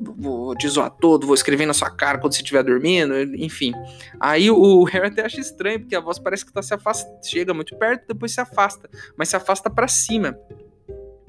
vou 0.00 0.56
te 0.56 0.68
zoar 0.68 0.90
todo, 0.90 1.26
vou 1.26 1.34
escrever 1.34 1.66
na 1.66 1.74
sua 1.74 1.90
cara 1.90 2.18
quando 2.18 2.34
você 2.34 2.40
estiver 2.40 2.62
dormindo, 2.62 3.14
enfim. 3.36 3.72
Aí 4.18 4.50
o 4.50 4.84
Harry 4.84 5.08
até 5.08 5.24
acha 5.24 5.40
estranho, 5.40 5.80
porque 5.80 5.94
a 5.94 6.00
voz 6.00 6.18
parece 6.18 6.44
que 6.44 6.52
tá 6.52 6.62
se 6.62 6.74
afastando, 6.74 7.18
chega 7.24 7.54
muito 7.54 7.76
perto, 7.76 8.06
depois 8.08 8.32
se 8.32 8.40
afasta, 8.40 8.88
mas 9.16 9.28
se 9.28 9.36
afasta 9.36 9.70
para 9.70 9.88
cima. 9.88 10.38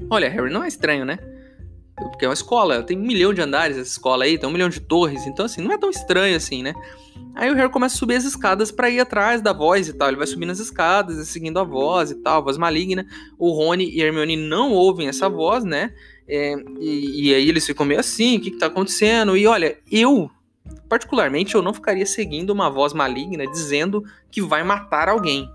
Olha, 0.09 0.29
Harry, 0.29 0.51
não 0.51 0.63
é 0.63 0.67
estranho, 0.67 1.05
né? 1.05 1.19
Porque 2.07 2.25
é 2.25 2.27
uma 2.27 2.33
escola, 2.33 2.81
tem 2.83 2.97
um 2.97 3.01
milhão 3.01 3.33
de 3.33 3.41
andares 3.41 3.77
essa 3.77 3.89
escola 3.89 4.23
aí, 4.23 4.37
tem 4.37 4.47
um 4.47 4.51
milhão 4.51 4.69
de 4.69 4.79
torres, 4.79 5.27
então 5.27 5.45
assim, 5.45 5.61
não 5.61 5.71
é 5.71 5.77
tão 5.77 5.89
estranho 5.89 6.35
assim, 6.35 6.63
né? 6.63 6.73
Aí 7.35 7.49
o 7.49 7.55
Harry 7.55 7.69
começa 7.69 7.95
a 7.95 7.97
subir 7.97 8.15
as 8.15 8.25
escadas 8.25 8.71
para 8.71 8.89
ir 8.89 8.99
atrás 8.99 9.41
da 9.41 9.53
voz 9.53 9.87
e 9.87 9.93
tal. 9.93 10.09
Ele 10.09 10.17
vai 10.17 10.27
subindo 10.27 10.51
as 10.51 10.59
escadas, 10.59 11.27
seguindo 11.27 11.57
a 11.59 11.63
voz 11.63 12.11
e 12.11 12.15
tal, 12.15 12.43
voz 12.43 12.57
maligna. 12.57 13.05
O 13.37 13.51
Rony 13.51 13.89
e 13.95 14.01
a 14.01 14.05
Hermione 14.05 14.35
não 14.35 14.71
ouvem 14.71 15.07
essa 15.07 15.29
voz, 15.29 15.63
né? 15.63 15.93
É, 16.27 16.55
e, 16.79 17.29
e, 17.29 17.35
aí 17.35 17.47
eles 17.47 17.65
ficam 17.65 17.85
meio 17.85 17.99
assim, 17.99 18.37
o 18.37 18.41
que, 18.41 18.51
que 18.51 18.57
tá 18.57 18.67
acontecendo? 18.67 19.35
E 19.35 19.47
olha, 19.47 19.77
eu, 19.91 20.29
particularmente, 20.87 21.55
eu 21.55 21.61
não 21.61 21.73
ficaria 21.73 22.05
seguindo 22.05 22.51
uma 22.51 22.69
voz 22.69 22.93
maligna 22.93 23.47
dizendo 23.47 24.03
que 24.29 24.41
vai 24.41 24.63
matar 24.63 25.09
alguém. 25.09 25.49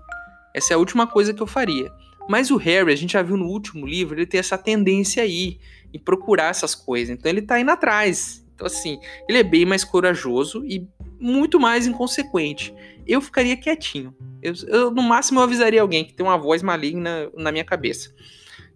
Essa 0.53 0.73
é 0.73 0.75
a 0.75 0.79
última 0.79 1.05
coisa 1.07 1.33
que 1.33 1.41
eu 1.41 1.47
faria. 1.47 1.91
Mas 2.27 2.49
o 2.49 2.57
Harry, 2.57 2.91
a 2.91 2.95
gente 2.95 3.13
já 3.13 3.21
viu 3.21 3.37
no 3.37 3.45
último 3.45 3.85
livro, 3.85 4.15
ele 4.15 4.25
tem 4.25 4.39
essa 4.39 4.57
tendência 4.57 5.21
aí 5.21 5.59
em 5.95 5.99
procurar 5.99 6.49
essas 6.49 6.75
coisas. 6.75 7.09
Então 7.09 7.31
ele 7.31 7.41
tá 7.41 7.57
indo 7.57 7.71
atrás. 7.71 8.45
Então, 8.53 8.67
assim, 8.67 8.99
ele 9.27 9.37
é 9.37 9.43
bem 9.43 9.65
mais 9.65 9.83
corajoso 9.83 10.65
e 10.65 10.85
muito 11.17 11.57
mais 11.57 11.87
inconsequente. 11.87 12.73
Eu 13.07 13.21
ficaria 13.21 13.55
quietinho. 13.55 14.13
Eu, 14.41 14.53
eu, 14.67 14.91
no 14.91 15.01
máximo, 15.01 15.39
eu 15.39 15.43
avisaria 15.43 15.81
alguém 15.81 16.03
que 16.03 16.13
tem 16.13 16.25
uma 16.25 16.37
voz 16.37 16.61
maligna 16.61 17.31
na 17.35 17.51
minha 17.51 17.63
cabeça. 17.63 18.13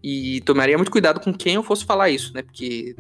E 0.02 0.40
tomaria 0.42 0.78
muito 0.78 0.92
cuidado 0.92 1.20
com 1.20 1.34
quem 1.34 1.56
eu 1.56 1.64
fosse 1.64 1.84
falar 1.84 2.10
isso, 2.10 2.34
né? 2.34 2.42
Porque 2.42 2.96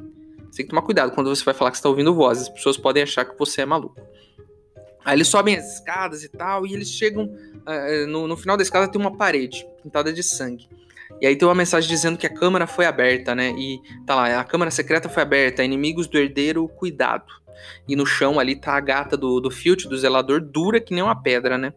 você 0.49 0.57
tem 0.57 0.65
que 0.65 0.69
tomar 0.69 0.81
cuidado 0.81 1.11
quando 1.11 1.33
você 1.33 1.43
vai 1.43 1.53
falar 1.53 1.71
que 1.71 1.77
você 1.77 1.83
tá 1.83 1.89
ouvindo 1.89 2.13
vozes. 2.13 2.43
As 2.43 2.49
pessoas 2.49 2.75
podem 2.75 3.03
achar 3.03 3.23
que 3.23 3.37
você 3.39 3.61
é 3.61 3.65
maluco. 3.65 4.01
Aí 5.05 5.15
eles 5.15 5.29
sobem 5.29 5.55
as 5.55 5.75
escadas 5.75 6.25
e 6.25 6.29
tal, 6.29 6.67
e 6.67 6.73
eles 6.73 6.89
chegam. 6.89 7.25
Uh, 7.25 8.07
no, 8.07 8.27
no 8.27 8.35
final 8.35 8.57
da 8.57 8.63
escada 8.63 8.87
tem 8.89 8.99
uma 8.99 9.15
parede 9.15 9.65
pintada 9.81 10.11
de 10.11 10.23
sangue. 10.23 10.67
E 11.21 11.27
aí 11.27 11.35
tem 11.35 11.47
uma 11.47 11.55
mensagem 11.55 11.89
dizendo 11.89 12.17
que 12.17 12.25
a 12.25 12.33
câmara 12.33 12.65
foi 12.65 12.85
aberta, 12.85 13.35
né? 13.35 13.51
E 13.57 13.79
tá 14.05 14.15
lá, 14.15 14.39
a 14.39 14.43
câmara 14.43 14.71
secreta 14.71 15.09
foi 15.09 15.23
aberta, 15.23 15.63
inimigos 15.63 16.07
do 16.07 16.17
herdeiro, 16.17 16.67
cuidado. 16.67 17.25
E 17.87 17.95
no 17.95 18.05
chão 18.05 18.39
ali 18.39 18.55
tá 18.55 18.73
a 18.73 18.79
gata 18.79 19.17
do, 19.17 19.39
do 19.39 19.51
Filch, 19.51 19.87
do 19.87 19.97
zelador, 19.97 20.41
dura 20.41 20.79
que 20.79 20.93
nem 20.93 21.03
uma 21.03 21.21
pedra, 21.21 21.57
né? 21.57 21.73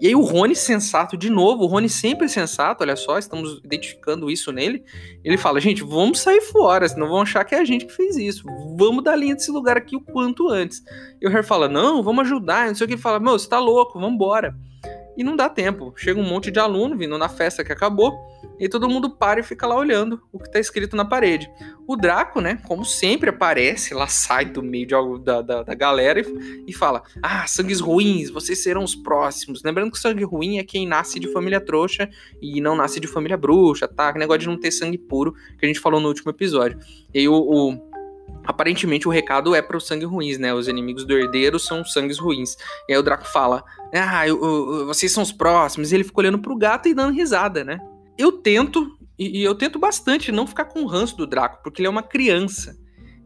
E 0.00 0.06
aí 0.06 0.14
o 0.14 0.22
Rony 0.22 0.56
sensato 0.56 1.14
de 1.14 1.28
novo, 1.28 1.64
o 1.64 1.66
Rony 1.66 1.88
sempre 1.88 2.26
sensato, 2.26 2.82
olha 2.82 2.96
só, 2.96 3.18
estamos 3.18 3.60
identificando 3.62 4.30
isso 4.30 4.50
nele. 4.50 4.82
Ele 5.22 5.36
fala, 5.36 5.60
gente, 5.60 5.82
vamos 5.82 6.20
sair 6.20 6.40
fora, 6.40 6.88
senão 6.88 7.08
vão 7.08 7.20
achar 7.20 7.44
que 7.44 7.54
é 7.54 7.58
a 7.58 7.64
gente 7.64 7.84
que 7.84 7.92
fez 7.92 8.16
isso. 8.16 8.44
Vamos 8.78 9.04
dar 9.04 9.14
linha 9.14 9.34
desse 9.34 9.50
lugar 9.50 9.76
aqui 9.76 9.96
o 9.96 10.00
quanto 10.00 10.48
antes. 10.48 10.82
E 11.20 11.26
o 11.26 11.30
Harry 11.30 11.46
fala, 11.46 11.68
não, 11.68 12.02
vamos 12.02 12.24
ajudar, 12.24 12.68
não 12.68 12.74
sei 12.74 12.86
o 12.86 12.88
que. 12.88 12.94
Ele 12.94 13.02
fala, 13.02 13.20
meu, 13.20 13.38
você 13.38 13.46
tá 13.46 13.58
louco, 13.58 14.00
vamos 14.00 14.14
embora. 14.14 14.56
E 15.18 15.22
não 15.22 15.36
dá 15.36 15.50
tempo. 15.50 15.92
Chega 15.94 16.18
um 16.18 16.26
monte 16.26 16.50
de 16.50 16.58
aluno 16.58 16.96
vindo 16.96 17.18
na 17.18 17.28
festa 17.28 17.62
que 17.62 17.70
acabou 17.70 18.18
e 18.60 18.68
todo 18.68 18.88
mundo 18.88 19.10
para 19.10 19.40
e 19.40 19.42
fica 19.42 19.66
lá 19.66 19.74
olhando 19.74 20.20
o 20.30 20.38
que 20.38 20.46
está 20.46 20.60
escrito 20.60 20.94
na 20.94 21.04
parede. 21.04 21.50
O 21.86 21.96
Draco, 21.96 22.40
né, 22.40 22.60
como 22.68 22.84
sempre 22.84 23.30
aparece, 23.30 23.94
lá 23.94 24.06
sai 24.06 24.44
do 24.44 24.62
meio 24.62 24.86
de, 24.86 24.94
da, 25.24 25.40
da, 25.40 25.62
da, 25.62 25.74
galera 25.74 26.20
e, 26.20 26.64
e 26.68 26.72
fala: 26.72 27.02
Ah, 27.22 27.46
sangues 27.46 27.80
ruins, 27.80 28.28
vocês 28.30 28.62
serão 28.62 28.84
os 28.84 28.94
próximos. 28.94 29.62
Lembrando 29.64 29.90
que 29.90 29.98
sangue 29.98 30.22
ruim 30.22 30.58
é 30.58 30.64
quem 30.64 30.86
nasce 30.86 31.18
de 31.18 31.32
família 31.32 31.60
trouxa 31.60 32.08
e 32.40 32.60
não 32.60 32.76
nasce 32.76 33.00
de 33.00 33.06
família 33.06 33.36
bruxa, 33.36 33.88
tá? 33.88 34.12
Que 34.12 34.18
negócio 34.18 34.40
de 34.40 34.48
não 34.48 34.58
ter 34.58 34.70
sangue 34.70 34.98
puro 34.98 35.32
que 35.58 35.64
a 35.64 35.66
gente 35.66 35.80
falou 35.80 35.98
no 35.98 36.08
último 36.08 36.30
episódio. 36.30 36.78
E 37.14 37.20
aí 37.20 37.28
o, 37.28 37.34
o 37.34 37.90
aparentemente 38.44 39.08
o 39.08 39.10
recado 39.10 39.54
é 39.54 39.62
para 39.62 39.76
os 39.76 39.86
sangue 39.86 40.04
ruins, 40.04 40.38
né? 40.38 40.52
Os 40.52 40.68
inimigos 40.68 41.04
do 41.04 41.16
herdeiro 41.16 41.58
são 41.58 41.84
sangues 41.84 42.18
ruins. 42.18 42.56
E 42.88 42.92
aí 42.92 42.98
o 42.98 43.02
Draco 43.02 43.26
fala: 43.26 43.64
Ah, 43.92 44.28
eu, 44.28 44.42
eu, 44.42 44.86
vocês 44.86 45.10
são 45.10 45.22
os 45.22 45.32
próximos. 45.32 45.90
E 45.90 45.94
ele 45.94 46.04
fica 46.04 46.20
olhando 46.20 46.38
pro 46.38 46.56
gato 46.56 46.88
e 46.88 46.94
dando 46.94 47.12
risada, 47.12 47.64
né? 47.64 47.80
Eu 48.20 48.32
tento, 48.32 48.98
e 49.18 49.42
eu 49.42 49.54
tento 49.54 49.78
bastante 49.78 50.30
não 50.30 50.46
ficar 50.46 50.66
com 50.66 50.82
o 50.82 50.86
ranço 50.86 51.16
do 51.16 51.26
Draco, 51.26 51.62
porque 51.62 51.80
ele 51.80 51.86
é 51.86 51.90
uma 51.90 52.02
criança. 52.02 52.78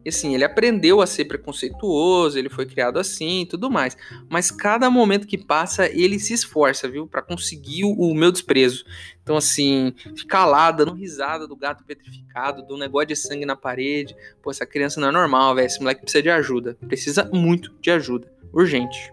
E 0.04 0.08
assim, 0.10 0.34
ele 0.34 0.44
aprendeu 0.44 1.00
a 1.00 1.06
ser 1.06 1.24
preconceituoso, 1.24 2.38
ele 2.38 2.48
foi 2.48 2.64
criado 2.64 3.00
assim 3.00 3.40
e 3.40 3.46
tudo 3.46 3.68
mais. 3.68 3.96
Mas 4.30 4.52
cada 4.52 4.88
momento 4.88 5.26
que 5.26 5.36
passa, 5.36 5.88
ele 5.88 6.20
se 6.20 6.32
esforça, 6.32 6.88
viu? 6.88 7.08
para 7.08 7.22
conseguir 7.22 7.84
o, 7.84 8.14
meu 8.14 8.30
desprezo. 8.30 8.84
Então, 9.20 9.36
assim, 9.36 9.92
ficar 10.16 10.46
lá 10.46 10.70
dando 10.70 10.92
risada 10.92 11.48
do 11.48 11.56
gato 11.56 11.82
petrificado, 11.82 12.64
do 12.64 12.76
negócio 12.76 13.08
de 13.08 13.16
sangue 13.16 13.44
na 13.44 13.56
parede. 13.56 14.14
Pô, 14.42 14.52
essa 14.52 14.64
criança 14.64 15.00
não 15.00 15.08
é 15.08 15.10
normal, 15.10 15.56
velho. 15.56 15.66
Esse 15.66 15.80
moleque 15.80 16.02
precisa 16.02 16.22
de 16.22 16.30
ajuda. 16.30 16.76
Precisa 16.86 17.28
muito 17.32 17.74
de 17.80 17.90
ajuda. 17.90 18.30
Urgente. 18.52 19.12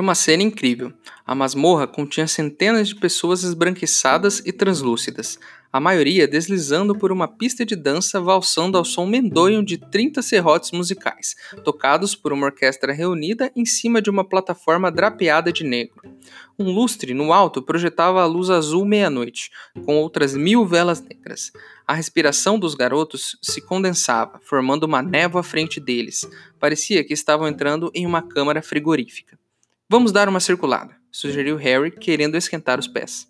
Era 0.00 0.06
uma 0.06 0.14
cena 0.14 0.42
incrível. 0.42 0.94
A 1.26 1.34
masmorra 1.34 1.86
continha 1.86 2.26
centenas 2.26 2.88
de 2.88 2.94
pessoas 2.94 3.42
esbranquiçadas 3.42 4.40
e 4.46 4.50
translúcidas, 4.50 5.38
a 5.70 5.78
maioria 5.78 6.26
deslizando 6.26 6.96
por 6.96 7.12
uma 7.12 7.28
pista 7.28 7.66
de 7.66 7.76
dança 7.76 8.18
valsando 8.18 8.78
ao 8.78 8.84
som 8.84 9.04
mendonho 9.04 9.62
de 9.62 9.76
30 9.76 10.22
serrotes 10.22 10.72
musicais, 10.72 11.36
tocados 11.64 12.14
por 12.14 12.32
uma 12.32 12.46
orquestra 12.46 12.94
reunida 12.94 13.52
em 13.54 13.66
cima 13.66 14.00
de 14.00 14.08
uma 14.08 14.24
plataforma 14.24 14.90
drapeada 14.90 15.52
de 15.52 15.64
negro. 15.64 16.00
Um 16.58 16.72
lustre 16.72 17.12
no 17.12 17.30
alto 17.30 17.60
projetava 17.60 18.22
a 18.22 18.26
luz 18.26 18.48
azul 18.48 18.86
meia-noite, 18.86 19.50
com 19.84 19.98
outras 19.98 20.34
mil 20.34 20.64
velas 20.64 21.02
negras. 21.02 21.52
A 21.86 21.92
respiração 21.92 22.58
dos 22.58 22.74
garotos 22.74 23.36
se 23.42 23.60
condensava, 23.60 24.40
formando 24.42 24.84
uma 24.84 25.02
névoa 25.02 25.42
à 25.42 25.44
frente 25.44 25.78
deles. 25.78 26.26
Parecia 26.58 27.04
que 27.04 27.12
estavam 27.12 27.46
entrando 27.46 27.90
em 27.94 28.06
uma 28.06 28.22
câmara 28.22 28.62
frigorífica. 28.62 29.38
Vamos 29.92 30.12
dar 30.12 30.28
uma 30.28 30.38
circulada, 30.38 30.96
sugeriu 31.10 31.56
Harry, 31.56 31.90
querendo 31.90 32.36
esquentar 32.36 32.78
os 32.78 32.86
pés. 32.86 33.26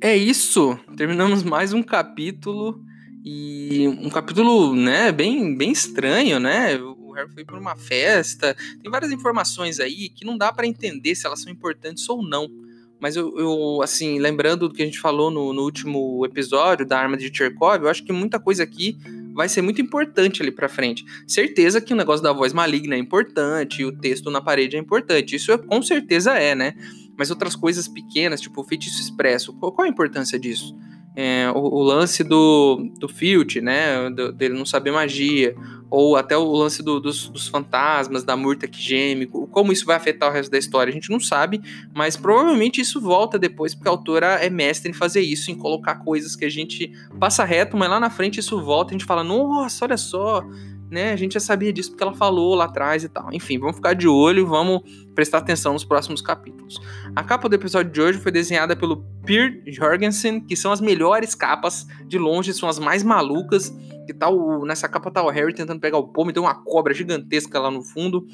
É 0.00 0.16
isso! 0.16 0.78
Terminamos 0.96 1.42
mais 1.42 1.74
um 1.74 1.82
capítulo 1.82 2.82
e 3.22 3.86
um 4.00 4.08
capítulo, 4.08 4.74
né, 4.74 5.12
bem, 5.12 5.54
bem 5.54 5.72
estranho, 5.72 6.40
né? 6.40 6.78
O 6.78 7.12
Harry 7.12 7.30
foi 7.30 7.44
para 7.44 7.60
uma 7.60 7.76
festa. 7.76 8.56
Tem 8.82 8.90
várias 8.90 9.12
informações 9.12 9.78
aí 9.78 10.08
que 10.08 10.24
não 10.24 10.38
dá 10.38 10.50
para 10.50 10.66
entender 10.66 11.14
se 11.14 11.26
elas 11.26 11.42
são 11.42 11.52
importantes 11.52 12.08
ou 12.08 12.26
não. 12.26 12.63
Mas 13.04 13.16
eu, 13.16 13.38
eu, 13.38 13.82
assim, 13.82 14.18
lembrando 14.18 14.66
do 14.66 14.74
que 14.74 14.82
a 14.82 14.86
gente 14.86 14.98
falou 14.98 15.30
no, 15.30 15.52
no 15.52 15.60
último 15.60 16.24
episódio 16.24 16.86
da 16.86 16.98
arma 16.98 17.18
de 17.18 17.30
Cherkov, 17.30 17.82
eu 17.82 17.90
acho 17.90 18.02
que 18.02 18.14
muita 18.14 18.40
coisa 18.40 18.62
aqui 18.62 18.96
vai 19.34 19.46
ser 19.46 19.60
muito 19.60 19.78
importante 19.82 20.40
ali 20.40 20.50
para 20.50 20.70
frente. 20.70 21.04
Certeza 21.26 21.82
que 21.82 21.92
o 21.92 21.96
negócio 21.96 22.22
da 22.22 22.32
voz 22.32 22.54
maligna 22.54 22.94
é 22.94 22.98
importante, 22.98 23.84
o 23.84 23.92
texto 23.92 24.30
na 24.30 24.40
parede 24.40 24.76
é 24.76 24.78
importante. 24.78 25.36
Isso 25.36 25.52
é, 25.52 25.58
com 25.58 25.82
certeza 25.82 26.32
é, 26.32 26.54
né? 26.54 26.72
Mas 27.14 27.28
outras 27.28 27.54
coisas 27.54 27.86
pequenas, 27.86 28.40
tipo 28.40 28.62
o 28.62 28.64
feitiço 28.64 28.98
expresso, 28.98 29.52
qual, 29.52 29.70
qual 29.70 29.84
a 29.84 29.90
importância 29.90 30.38
disso? 30.38 30.74
É, 31.14 31.50
o, 31.54 31.58
o, 31.58 31.82
lance 31.82 32.24
do, 32.24 32.90
do 32.98 33.06
Filt, 33.06 33.56
né? 33.56 34.08
Do, 34.08 34.32
dele 34.32 34.54
não 34.54 34.64
saber 34.64 34.92
magia, 34.92 35.54
ou 35.94 36.16
até 36.16 36.36
o 36.36 36.50
lance 36.50 36.82
do, 36.82 36.98
dos, 36.98 37.28
dos, 37.28 37.46
fantasmas, 37.46 38.24
da 38.24 38.36
murta 38.36 38.66
que 38.66 38.80
geme, 38.80 39.26
como 39.26 39.72
isso 39.72 39.86
vai 39.86 39.94
afetar 39.94 40.28
o 40.28 40.32
resto 40.32 40.50
da 40.50 40.58
história, 40.58 40.90
a 40.90 40.94
gente 40.94 41.08
não 41.08 41.20
sabe, 41.20 41.60
mas 41.94 42.16
provavelmente 42.16 42.80
isso 42.80 43.00
volta 43.00 43.38
depois, 43.38 43.76
porque 43.76 43.88
a 43.88 43.92
autora 43.92 44.26
é 44.44 44.50
mestre 44.50 44.90
em 44.90 44.94
fazer 44.94 45.20
isso, 45.20 45.52
em 45.52 45.54
colocar 45.54 45.96
coisas 45.96 46.34
que 46.34 46.44
a 46.44 46.50
gente 46.50 46.90
passa 47.20 47.44
reto, 47.44 47.76
mas 47.76 47.88
lá 47.88 48.00
na 48.00 48.10
frente 48.10 48.40
isso 48.40 48.60
volta, 48.60 48.90
a 48.90 48.94
gente 48.94 49.04
fala, 49.04 49.22
nossa, 49.22 49.84
olha 49.84 49.96
só, 49.96 50.44
né? 50.90 51.12
A 51.12 51.16
gente 51.16 51.34
já 51.34 51.40
sabia 51.40 51.72
disso 51.72 51.90
porque 51.90 52.02
ela 52.02 52.14
falou 52.14 52.54
lá 52.54 52.66
atrás 52.66 53.04
e 53.04 53.08
tal. 53.08 53.32
Enfim, 53.32 53.58
vamos 53.58 53.76
ficar 53.76 53.94
de 53.94 54.06
olho, 54.06 54.46
vamos 54.46 54.82
prestar 55.14 55.38
atenção 55.38 55.72
nos 55.72 55.84
próximos 55.84 56.20
capítulos. 56.20 56.80
A 57.16 57.22
capa 57.22 57.48
do 57.48 57.54
episódio 57.54 57.90
de 57.90 58.00
hoje 58.00 58.18
foi 58.18 58.30
desenhada 58.30 58.76
pelo 58.76 59.04
Peer 59.24 59.62
Jorgensen, 59.66 60.40
que 60.40 60.56
são 60.56 60.70
as 60.70 60.80
melhores 60.80 61.34
capas 61.34 61.86
de 62.06 62.18
longe, 62.18 62.52
são 62.52 62.68
as 62.68 62.78
mais 62.78 63.02
malucas. 63.02 63.72
Que 64.06 64.14
tal 64.14 64.64
nessa 64.64 64.88
capa 64.88 65.10
tá 65.10 65.22
o 65.22 65.30
Harry 65.30 65.54
tentando 65.54 65.80
pegar 65.80 65.98
o 65.98 66.08
pomo 66.08 66.32
tem 66.32 66.42
uma 66.42 66.54
cobra 66.54 66.92
gigantesca 66.92 67.58
lá 67.58 67.70
no 67.70 67.82
fundo. 67.82 68.26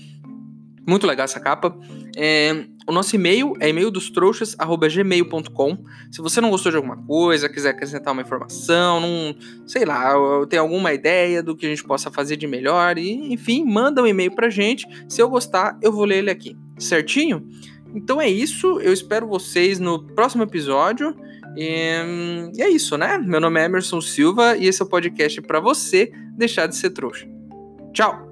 Muito 0.86 1.06
legal 1.06 1.24
essa 1.24 1.38
capa. 1.38 1.76
É, 2.16 2.64
o 2.86 2.92
nosso 2.92 3.14
e-mail 3.14 3.54
é 3.60 3.68
e-mail 3.68 3.90
dos 3.90 4.10
trouxas@gmail.com. 4.10 5.84
Se 6.10 6.20
você 6.20 6.40
não 6.40 6.50
gostou 6.50 6.72
de 6.72 6.76
alguma 6.76 6.96
coisa, 6.96 7.48
quiser 7.48 7.70
acrescentar 7.70 8.12
uma 8.12 8.22
informação, 8.22 9.00
não, 9.00 9.36
sei 9.66 9.84
lá, 9.84 10.14
tem 10.48 10.58
alguma 10.58 10.92
ideia 10.92 11.42
do 11.42 11.54
que 11.54 11.66
a 11.66 11.68
gente 11.68 11.84
possa 11.84 12.10
fazer 12.10 12.36
de 12.36 12.46
melhor, 12.46 12.98
e, 12.98 13.32
enfim, 13.32 13.64
manda 13.64 14.02
um 14.02 14.06
e-mail 14.06 14.34
pra 14.34 14.50
gente. 14.50 14.86
Se 15.08 15.22
eu 15.22 15.28
gostar, 15.28 15.78
eu 15.82 15.92
vou 15.92 16.04
ler 16.04 16.18
ele 16.18 16.30
aqui. 16.30 16.56
Certinho? 16.78 17.46
Então 17.94 18.20
é 18.20 18.28
isso. 18.28 18.80
Eu 18.80 18.92
espero 18.92 19.26
vocês 19.28 19.78
no 19.78 20.02
próximo 20.02 20.42
episódio. 20.42 21.14
E, 21.56 22.50
e 22.56 22.62
é 22.62 22.68
isso, 22.68 22.96
né? 22.96 23.18
Meu 23.18 23.40
nome 23.40 23.60
é 23.60 23.64
Emerson 23.64 24.00
Silva 24.00 24.56
e 24.56 24.66
esse 24.66 24.80
é 24.80 24.84
o 24.84 24.88
podcast 24.88 25.40
para 25.42 25.60
você 25.60 26.12
deixar 26.36 26.66
de 26.66 26.76
ser 26.76 26.90
trouxa. 26.90 27.26
Tchau! 27.92 28.29